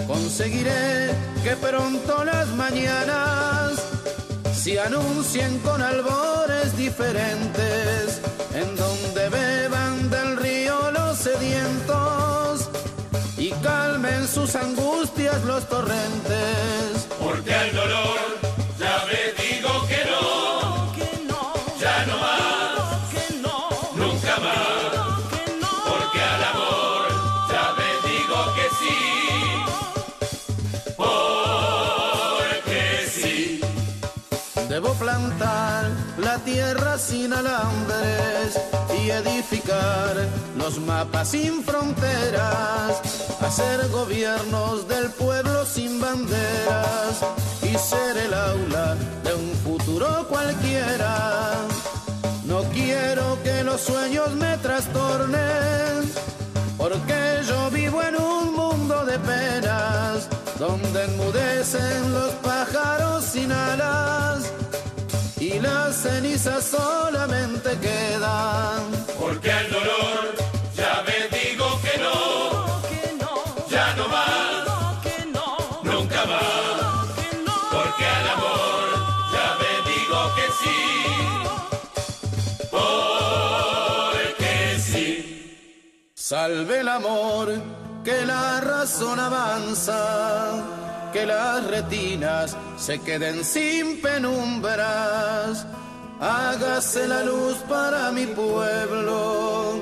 Conseguiré 0.06 1.10
que 1.42 1.56
pronto 1.56 2.24
las 2.24 2.48
mañanas 2.48 3.80
se 4.54 4.80
anuncien 4.80 5.58
con 5.60 5.80
albores 5.82 6.76
diferentes, 6.76 8.20
en 8.54 8.76
donde 8.76 9.28
beban 9.28 10.10
del 10.10 10.36
río 10.36 10.90
los 10.90 11.18
sedientos 11.18 12.33
calmen 13.62 14.26
sus 14.28 14.54
angustias 14.54 15.42
los 15.44 15.68
torrentes. 15.68 17.06
Porque 17.22 17.54
al 17.54 17.74
dolor 17.74 18.18
ya 18.78 19.04
me 19.06 19.32
digo 19.42 19.86
que 19.86 20.04
no, 20.10 20.92
ya 21.80 22.06
no 22.06 22.16
más, 22.18 22.74
nunca 23.96 24.36
más. 24.40 25.04
Porque 25.88 26.20
al 26.20 26.44
amor 26.52 27.08
ya 27.50 27.64
me 27.78 27.90
digo 28.10 28.38
que 28.56 28.66
sí, 28.80 28.98
porque 30.96 32.82
sí. 33.10 33.60
Debo 34.68 34.90
plantar 34.94 35.90
tierra 36.38 36.98
sin 36.98 37.32
alambres 37.32 38.58
y 38.98 39.10
edificar 39.10 40.16
los 40.56 40.78
mapas 40.78 41.28
sin 41.28 41.62
fronteras, 41.62 43.00
hacer 43.40 43.88
gobiernos 43.90 44.88
del 44.88 45.10
pueblo 45.10 45.64
sin 45.64 46.00
banderas 46.00 47.20
y 47.62 47.76
ser 47.78 48.16
el 48.16 48.34
aula 48.34 48.96
de 49.22 49.34
un 49.34 49.54
futuro 49.64 50.26
cualquiera. 50.28 51.52
No 52.46 52.62
quiero 52.72 53.38
que 53.42 53.62
los 53.62 53.80
sueños 53.80 54.30
me 54.32 54.56
trastornen, 54.58 56.12
porque 56.76 57.40
yo 57.46 57.70
vivo 57.70 58.02
en 58.02 58.16
un 58.16 58.54
mundo 58.54 59.04
de 59.04 59.18
penas, 59.18 60.28
donde 60.58 61.04
enmudecen 61.04 62.12
los 62.12 62.32
pájaros 62.42 63.24
sin 63.24 63.52
alas 63.52 64.14
y 65.54 65.60
las 65.60 65.96
cenizas 65.96 66.64
solamente 66.64 67.78
quedan. 67.78 68.80
Porque 69.18 69.52
al 69.52 69.70
dolor 69.70 70.34
ya 70.76 71.02
me 71.06 71.18
digo 71.38 71.66
que 71.82 71.98
no, 71.98 73.68
ya 73.70 73.94
no 73.96 74.08
más, 74.08 74.64
nunca 75.82 76.24
más. 76.26 76.44
Porque 77.76 78.04
al 78.18 78.28
amor 78.36 78.86
ya 79.34 79.48
me 79.62 79.72
digo 79.90 80.18
que 80.36 80.46
sí, 80.60 80.80
porque 82.70 84.58
sí. 84.80 85.08
Salve 86.14 86.80
el 86.80 86.88
amor, 86.88 87.46
que 88.04 88.24
la 88.26 88.60
razón 88.60 89.20
avanza, 89.20 90.00
que 91.14 91.24
las 91.24 91.64
retinas 91.68 92.56
se 92.76 92.98
queden 92.98 93.44
sin 93.44 94.02
penumbras. 94.02 95.64
Hágase 96.20 97.06
la 97.06 97.22
luz 97.22 97.56
para 97.68 98.10
mi 98.10 98.26
pueblo, 98.26 99.76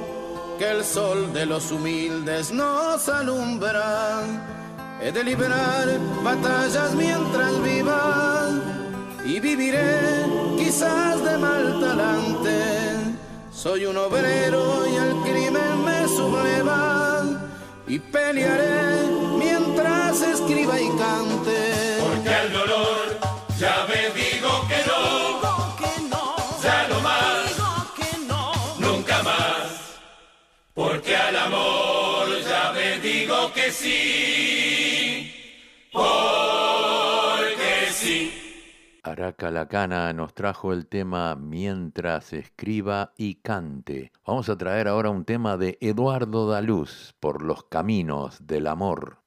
que 0.59 0.71
el 0.71 0.85
sol 0.85 1.33
de 1.33 1.47
los 1.47 1.73
humildes 1.73 2.53
nos 2.53 3.09
alumbra. 3.09 4.21
He 5.01 5.11
de 5.11 5.25
liberar 5.25 5.89
batallas 6.23 6.95
mientras 6.95 7.63
viva 7.63 8.51
y 9.25 9.41
viviré 9.41 10.27
quizás 10.59 11.25
de 11.25 11.39
mal 11.39 11.81
talante. 11.81 12.59
Soy 13.51 13.87
un 13.87 13.97
obrero 13.97 14.87
y 14.87 14.97
el 14.97 15.13
crimen 15.23 15.85
me 15.85 16.07
subleva 16.09 17.25
y 17.89 17.99
pelearé 17.99 19.22
mientras 19.83 20.23
escriba 20.23 20.81
y 20.81 20.89
cante. 20.97 21.99
Porque 22.01 22.29
al 22.29 22.53
dolor 22.53 23.19
ya 23.59 23.87
me 23.89 24.11
digo 24.21 24.49
que 24.69 24.77
no, 24.87 25.41
ya 26.63 26.89
no 26.89 27.01
más, 27.01 27.59
nunca 28.79 29.23
más. 29.23 30.01
Porque 30.75 31.17
al 31.17 31.37
amor 31.37 32.29
ya 32.49 32.73
me 32.73 32.99
digo 33.01 33.53
que 33.53 33.71
sí, 33.71 35.33
porque 35.93 36.03
sí. 37.93 38.39
Araca 39.05 39.51
Lacana 39.51 40.13
nos 40.13 40.33
trajo 40.33 40.73
el 40.73 40.87
tema 40.87 41.35
Mientras 41.35 42.33
escriba 42.33 43.13
y 43.17 43.35
cante. 43.37 44.13
Vamos 44.27 44.49
a 44.49 44.57
traer 44.57 44.89
ahora 44.89 45.11
un 45.11 45.25
tema 45.25 45.57
de 45.57 45.77
Eduardo 45.81 46.49
Daluz 46.49 47.15
por 47.21 47.43
los 47.43 47.65
caminos 47.65 48.47
del 48.47 48.69
amor. 48.69 49.23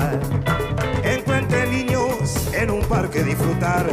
Despertar 0.00 0.20
encuentre 1.02 1.66
niños 1.68 2.48
en 2.52 2.70
un 2.70 2.80
parque 2.82 3.22
disfrutar, 3.22 3.86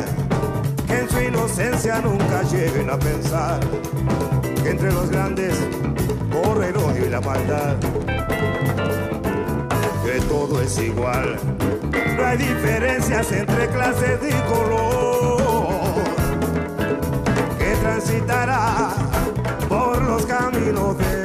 que 0.88 1.00
en 1.00 1.10
su 1.10 1.20
inocencia 1.22 2.02
nunca 2.02 2.44
lleguen 2.44 2.90
a 2.90 2.98
pensar 2.98 3.60
que 4.64 4.70
entre 4.70 4.92
los 4.92 5.10
grandes 5.10 5.56
corre 6.32 6.70
el 6.70 6.78
odio 6.78 7.06
y 7.06 7.10
la 7.10 7.22
maldad, 7.22 7.76
que 10.06 10.22
todo 10.28 10.62
es 10.62 10.78
igual, 10.80 11.38
no 12.16 12.26
hay 12.26 12.38
diferencias 12.38 13.32
entre 13.32 13.68
clases 13.68 14.20
y 14.28 14.54
color, 14.54 15.94
que 17.58 17.76
transitará 17.82 18.94
por 19.68 20.02
los 20.02 20.26
caminos 20.26 20.98
del 20.98 21.17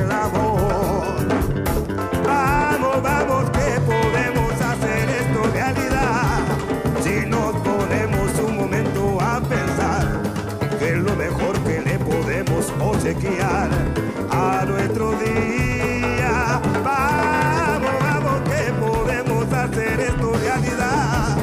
a 14.31 14.65
nuestro 14.67 15.13
día. 15.19 16.61
Vamos, 16.83 17.93
vamos, 18.01 18.41
que 18.49 18.73
podemos 18.81 19.53
hacer 19.53 20.01
esto 20.01 20.33
realidad. 20.33 21.37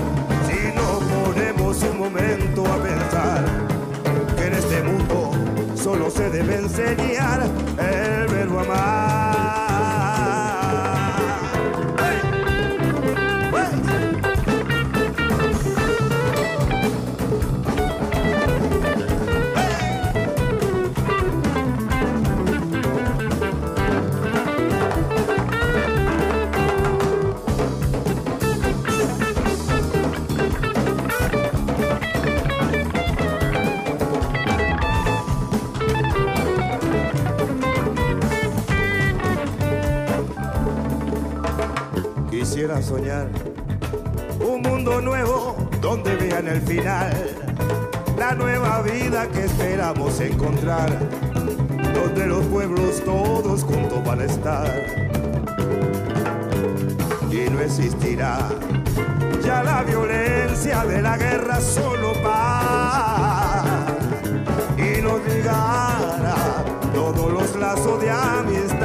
Si 0.48 0.74
nos 0.76 1.04
ponemos 1.04 1.84
un 1.84 2.00
momento 2.00 2.66
a 2.66 2.78
pensar 2.82 3.46
que 4.36 4.48
en 4.48 4.54
este 4.54 4.82
mundo 4.82 5.32
solo 5.76 6.10
se 6.10 6.30
debe 6.32 6.56
enseñar 6.56 7.44
el 7.78 8.28
verbo 8.34 8.62
amar. 8.62 9.09
Soñar 42.78 43.28
un 44.40 44.62
mundo 44.62 45.02
nuevo 45.02 45.58
donde 45.82 46.16
vean 46.16 46.48
el 46.48 46.62
final, 46.62 47.12
la 48.16 48.36
nueva 48.36 48.84
vida 48.84 49.28
que 49.28 49.46
esperamos 49.46 50.20
encontrar, 50.22 50.88
donde 51.94 52.28
los 52.28 52.46
pueblos 52.46 53.04
todos 53.04 53.64
juntos 53.64 54.04
van 54.06 54.22
a 54.22 54.26
estar. 54.26 54.68
Y 57.32 57.50
no 57.50 57.60
existirá 57.60 58.38
ya 59.44 59.64
la 59.64 59.82
violencia 59.84 60.86
de 60.86 61.02
la 61.02 61.18
guerra, 61.18 61.60
solo 61.60 62.14
paz. 62.22 63.66
Y 64.78 65.02
nos 65.02 65.26
ligará 65.26 66.36
todos 66.94 67.34
los 67.34 67.56
lazos 67.56 68.00
de 68.00 68.12
amistad. 68.12 68.79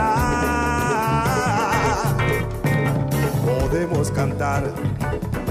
Cantar 4.28 4.72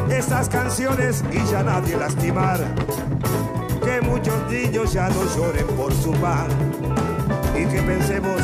esas 0.09 0.49
canciones 0.49 1.24
y 1.32 1.51
ya 1.51 1.61
nadie 1.61 1.95
lastimar. 1.95 2.59
Que 3.84 4.01
muchos 4.01 4.49
niños 4.49 4.93
ya 4.93 5.09
no 5.09 5.24
lloren 5.36 5.67
por 5.78 5.93
su 5.93 6.11
pan 6.13 6.47
y 7.55 7.65
que 7.65 7.84
pensemos 7.84 8.41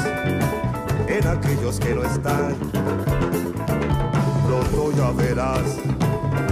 en 1.07 1.27
aquellos 1.27 1.79
que 1.79 1.95
no 1.95 2.03
están. 2.03 2.55
Pronto 4.45 4.91
ya 4.95 5.09
verás 5.11 5.63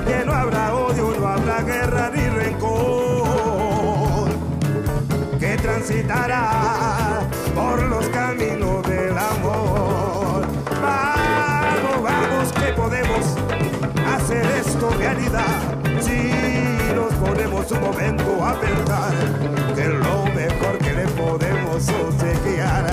que 0.08 0.26
no 0.26 0.34
habrá 0.34 0.74
odio, 0.74 1.14
no 1.20 1.28
habrá 1.28 1.62
guerra 1.62 2.10
ni 2.16 2.28
rencor. 2.30 4.30
Que 5.40 5.56
transitará 5.58 7.22
por 7.54 7.84
los 7.84 8.08
caminos 8.08 8.47
Si 16.02 16.32
nos 16.94 17.12
ponemos 17.16 17.72
un 17.72 17.82
momento 17.82 18.46
a 18.46 18.54
pensar 18.60 19.12
que 19.76 19.86
lo 19.86 20.26
mejor 20.36 20.78
que 20.78 20.94
le 20.94 21.08
podemos 21.08 21.90
obsequiar 21.90 22.86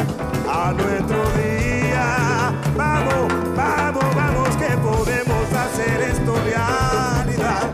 a 0.50 0.72
nuestro 0.72 1.22
día. 1.36 2.54
Vamos, 2.74 3.32
vamos, 3.54 4.14
vamos, 4.14 4.48
que 4.56 4.76
podemos 4.78 5.52
hacer 5.52 6.00
esto 6.10 6.34
realidad. 6.46 7.70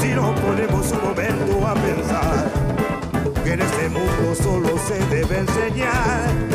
Si 0.00 0.08
nos 0.08 0.40
ponemos 0.40 0.90
un 0.90 1.02
momento 1.04 1.66
a 1.68 1.74
pensar 1.74 2.50
que 3.44 3.52
en 3.52 3.60
este 3.60 3.88
mundo 3.88 4.34
solo 4.34 4.76
se 4.78 4.98
debe 5.14 5.38
enseñar 5.38 6.53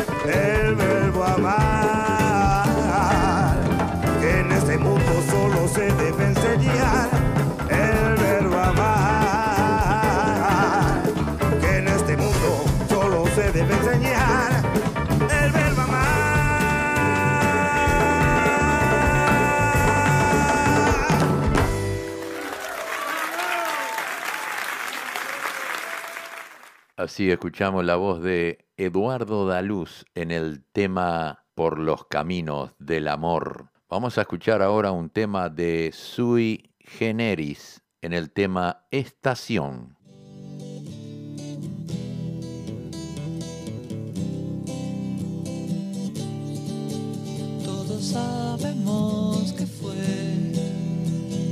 Así 27.00 27.30
escuchamos 27.30 27.82
la 27.82 27.96
voz 27.96 28.20
de 28.22 28.68
Eduardo 28.76 29.46
Daluz 29.46 30.04
en 30.14 30.30
el 30.30 30.62
tema 30.70 31.46
Por 31.54 31.78
los 31.78 32.04
caminos 32.04 32.72
del 32.78 33.08
amor. 33.08 33.70
Vamos 33.88 34.18
a 34.18 34.20
escuchar 34.20 34.60
ahora 34.60 34.92
un 34.92 35.08
tema 35.08 35.48
de 35.48 35.92
Sui 35.94 36.74
Generis 36.78 37.80
en 38.02 38.12
el 38.12 38.30
tema 38.30 38.84
Estación. 38.90 39.96
Todos 47.64 48.04
sabemos 48.04 49.54
que 49.54 49.64
fue 49.64 49.94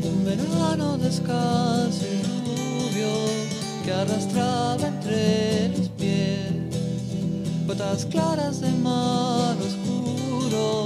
un 0.04 0.24
verano 0.26 0.98
descalzo 0.98 2.04
y 2.04 2.22
rubio 2.22 3.57
que 3.88 3.94
arrastraba 3.94 4.86
entre 4.86 5.68
los 5.70 5.88
pies 6.00 6.52
gotas 7.66 8.04
claras 8.04 8.60
de 8.60 8.70
mar 8.70 9.56
oscuro. 9.68 10.84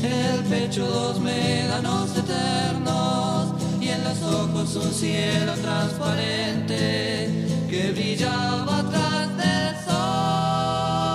El 0.00 0.44
pecho 0.44 0.86
dos 0.86 1.18
médanos 1.18 2.16
eternos 2.16 3.52
y 3.80 3.88
en 3.88 4.04
los 4.04 4.22
ojos 4.22 4.76
un 4.76 4.92
cielo 4.92 5.54
transparente 5.54 7.28
que 7.68 7.90
brillaba 7.90 8.78
atrás 8.78 9.28
del 9.42 9.74
sol, 9.84 11.05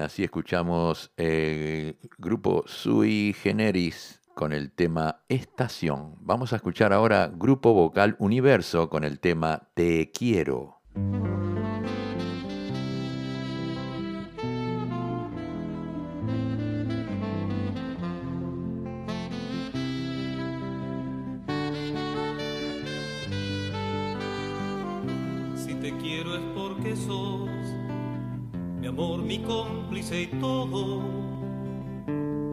así 0.00 0.24
escuchamos 0.24 1.12
el 1.16 1.96
grupo 2.18 2.64
Sui 2.66 3.34
Generis 3.40 4.20
con 4.34 4.52
el 4.52 4.72
tema 4.72 5.22
Estación. 5.28 6.16
Vamos 6.20 6.52
a 6.52 6.56
escuchar 6.56 6.92
ahora 6.92 7.30
Grupo 7.32 7.72
Vocal 7.74 8.16
Universo 8.18 8.88
con 8.88 9.04
el 9.04 9.20
tema 9.20 9.68
Te 9.74 10.10
quiero. 10.10 10.80
Y 30.08 30.26
todo. 30.40 31.02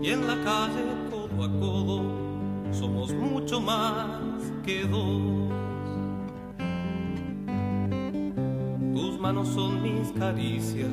Y 0.02 0.10
en 0.10 0.28
la 0.28 0.36
calle, 0.44 0.84
codo 1.10 1.44
a 1.46 1.60
codo, 1.60 2.02
somos 2.74 3.14
mucho 3.14 3.62
más 3.62 4.20
que 4.66 4.84
dos. 4.84 5.50
Tus 8.94 9.18
manos 9.20 9.48
son 9.48 9.82
mis 9.82 10.12
caricias, 10.12 10.92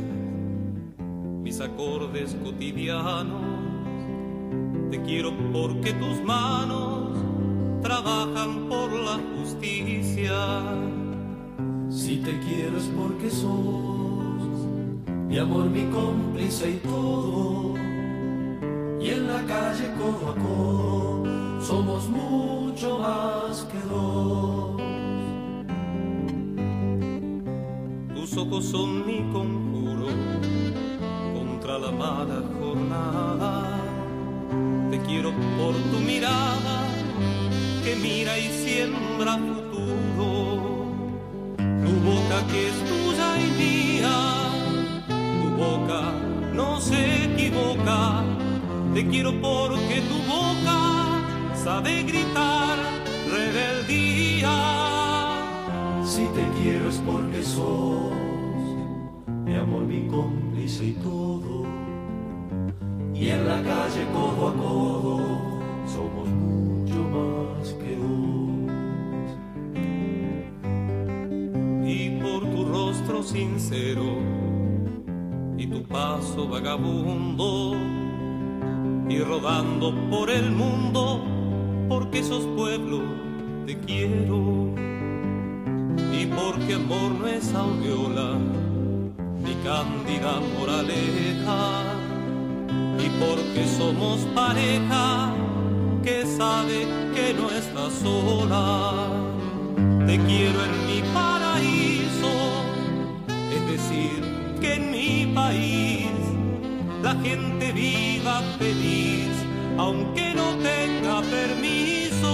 mis 1.42 1.60
acordes 1.60 2.36
cotidianos. 2.44 3.42
Te 4.92 5.02
quiero 5.02 5.32
porque 5.52 5.92
tus 5.94 6.22
manos 6.22 7.18
trabajan 7.82 8.68
por 8.68 8.92
la 8.92 9.18
justicia. 9.36 10.62
Si 11.88 12.18
te 12.18 12.38
quiero 12.38 12.78
es 12.78 12.88
porque 12.96 13.28
sos 13.28 13.93
mi 15.34 15.40
amor, 15.40 15.68
mi 15.68 15.84
cómplice 15.90 16.70
y 16.70 16.74
todo. 16.74 17.74
Y 19.00 19.10
en 19.10 19.26
la 19.26 19.42
calle 19.52 19.90
codo 19.98 20.30
a 20.30 20.34
codo 20.36 21.60
somos 21.60 22.08
mucho 22.08 23.00
más 23.00 23.64
que 23.64 23.80
dos. 23.90 24.80
Tus 28.14 28.36
ojos 28.36 28.64
son 28.64 29.04
mi 29.04 29.18
conjuro 29.32 30.06
contra 31.34 31.80
la 31.80 31.90
mala 31.90 32.40
jornada. 32.60 33.76
Te 34.92 35.00
quiero 35.00 35.32
por 35.58 35.74
tu 35.90 35.98
mirada 35.98 36.76
que 37.82 37.96
mira 37.96 38.38
y 38.38 38.48
siembra 38.62 39.36
futuro. 39.36 40.36
Tu 41.56 41.92
boca 42.08 42.46
que 42.52 42.68
es 42.68 42.84
tuya 42.84 42.93
Te 48.94 49.04
quiero 49.08 49.32
porque 49.40 50.02
tu 50.08 50.14
boca 50.30 51.56
sabe 51.56 52.04
gritar 52.04 52.78
rebeldía. 53.28 54.54
Si 56.04 56.24
te 56.26 56.46
quiero 56.62 56.90
es 56.90 56.98
porque 56.98 57.42
sos 57.42 58.12
mi 59.44 59.56
amor, 59.56 59.82
mi 59.82 60.06
cómplice 60.06 60.84
y 60.84 60.92
todo. 60.92 61.64
Y 63.12 63.30
en 63.30 63.48
la 63.48 63.60
calle 63.64 64.06
codo 64.12 64.48
a 64.48 64.54
codo 64.54 65.18
somos 65.88 66.28
mucho 66.28 67.00
más 67.14 67.72
que 67.72 67.96
dos. 67.96 68.14
y 71.84 72.10
por 72.22 72.48
tu 72.48 72.64
rostro 72.64 73.24
sincero 73.24 74.04
y 75.58 75.66
tu 75.66 75.82
paso 75.82 76.48
vagabundo 76.48 78.03
y 79.08 79.18
rodando 79.20 79.94
por 80.10 80.30
el 80.30 80.50
mundo 80.50 81.24
porque 81.88 82.22
sos 82.22 82.46
pueblo 82.56 83.02
te 83.66 83.78
quiero 83.80 84.74
y 86.12 86.26
porque 86.26 86.74
amor 86.74 87.12
no 87.12 87.26
es 87.26 87.54
aureola 87.54 88.38
ni 89.42 89.54
cándida 89.64 90.40
moraleja 90.58 91.82
y 92.98 93.08
porque 93.20 93.66
somos 93.66 94.20
pareja 94.34 95.32
que 96.02 96.26
sabe 96.26 96.86
que 97.14 97.34
no 97.34 97.50
está 97.50 97.90
sola. 97.90 99.08
Te 100.06 100.18
quiero 100.18 100.58
en 100.64 100.86
mi 100.86 101.02
paraíso, 101.14 102.32
es 103.50 103.66
decir, 103.72 104.58
que 104.60 104.74
en 104.74 104.90
mi 104.90 105.32
país 105.34 106.10
la 107.02 107.14
gente 107.22 107.72
viva 108.24 108.42
feliz, 108.58 109.32
aunque 109.76 110.34
no 110.34 110.54
tenga 110.56 111.20
permiso. 111.22 112.32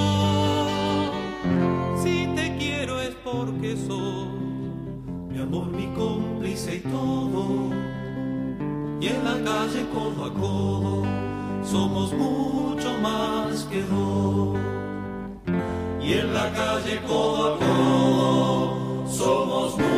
Si 2.02 2.26
te 2.36 2.56
quiero 2.58 3.00
es 3.00 3.14
porque 3.24 3.76
sos 3.76 4.28
Mi 5.28 5.40
amor, 5.40 5.66
mi 5.68 5.86
cómplice 5.94 6.76
y 6.76 6.80
todo. 6.80 7.70
Y 9.00 9.06
en 9.08 9.24
la 9.24 9.36
calle 9.50 9.86
codo 9.92 10.24
a 10.26 10.34
codo 10.34 11.02
somos 11.64 12.12
mucho 12.12 12.90
más 13.02 13.64
que 13.64 13.82
dos. 13.82 14.58
Y 16.00 16.12
en 16.12 16.34
la 16.34 16.52
calle 16.52 17.00
codo 17.06 17.54
a 17.54 17.58
codo 17.58 19.06
somos 19.08 19.76
mucho 19.76 19.89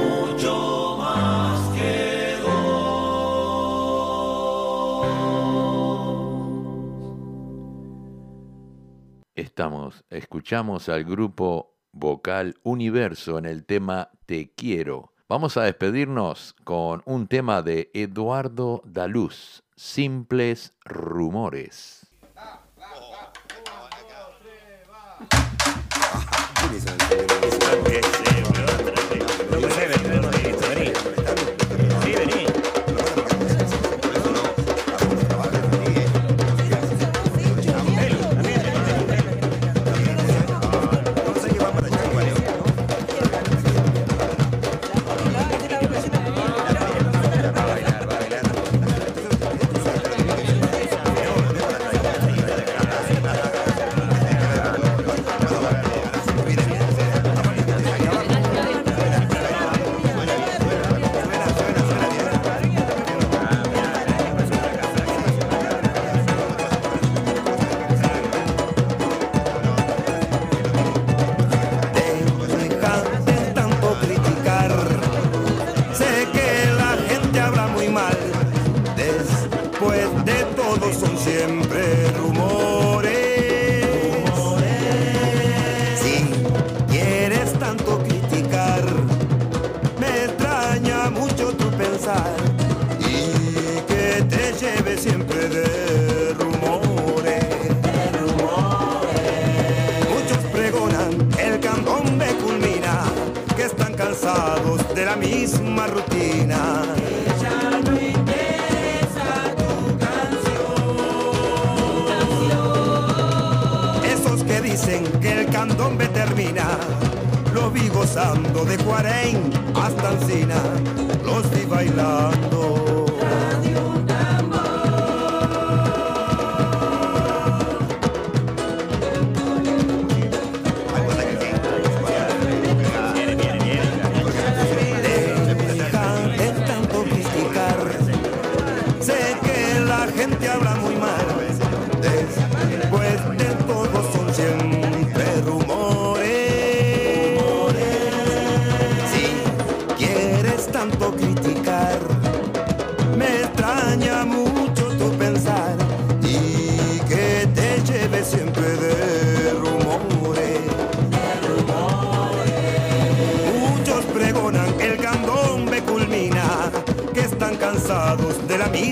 Estamos, 9.52 10.02
escuchamos 10.08 10.88
al 10.88 11.04
grupo 11.04 11.76
vocal 11.92 12.54
Universo 12.62 13.36
en 13.36 13.44
el 13.44 13.66
tema 13.66 14.08
Te 14.24 14.50
quiero. 14.54 15.12
Vamos 15.28 15.58
a 15.58 15.64
despedirnos 15.64 16.54
con 16.64 17.02
un 17.04 17.26
tema 17.26 17.60
de 17.60 17.90
Eduardo 17.92 18.80
Daluz, 18.86 19.62
Simples 19.76 20.72
Rumores. 20.86 22.01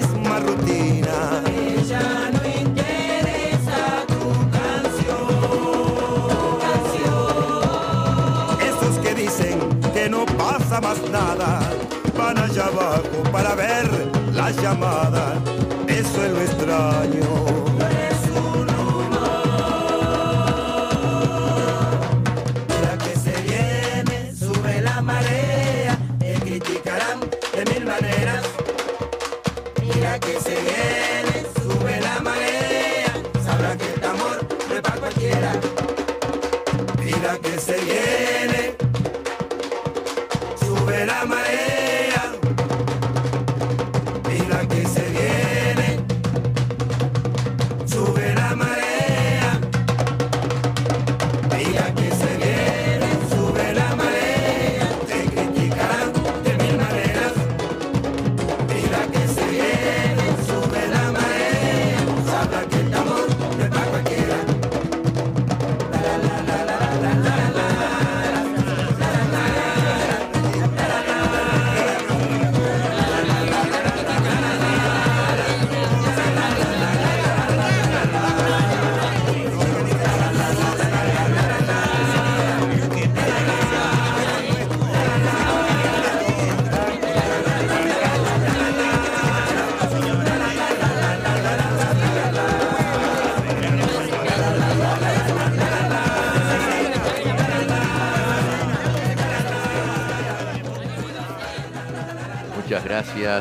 misma 0.01 0.41
rutina. 0.41 1.43
Ya 1.87 2.31
no 2.33 2.41
interesa 2.61 3.81
tu 4.09 4.23
canción. 4.57 5.29
Esos 8.71 8.99
que 8.99 9.15
dicen 9.15 9.59
que 9.93 10.09
no 10.09 10.25
pasa 10.27 10.81
más 10.81 10.99
nada, 11.11 11.61
van 12.17 12.39
allá 12.39 12.67
abajo 12.67 13.23
para 13.33 13.55
ver 13.55 13.89
las 14.33 14.57
llamadas. 14.63 15.35
Eso 15.87 16.25
es 16.25 16.33
lo 16.33 16.41
extraño. 16.41 17.60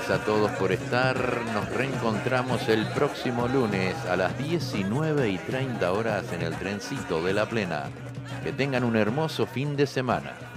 A 0.10 0.18
todos 0.26 0.50
por 0.54 0.72
estar. 0.72 1.16
Nos 1.54 1.70
reencontramos 1.70 2.68
el 2.68 2.88
próximo 2.88 3.48
lunes 3.48 3.96
a 4.10 4.16
las 4.16 4.36
19 4.40 5.30
y 5.30 5.38
30 5.38 5.92
horas 5.92 6.34
en 6.34 6.42
el 6.42 6.56
trencito 6.56 7.22
de 7.22 7.34
la 7.34 7.48
plena. 7.48 7.84
Que 8.44 8.52
tengan 8.52 8.84
un 8.84 8.96
hermoso 8.96 9.46
fin 9.46 9.76
de 9.76 9.86
semana. 9.86 10.49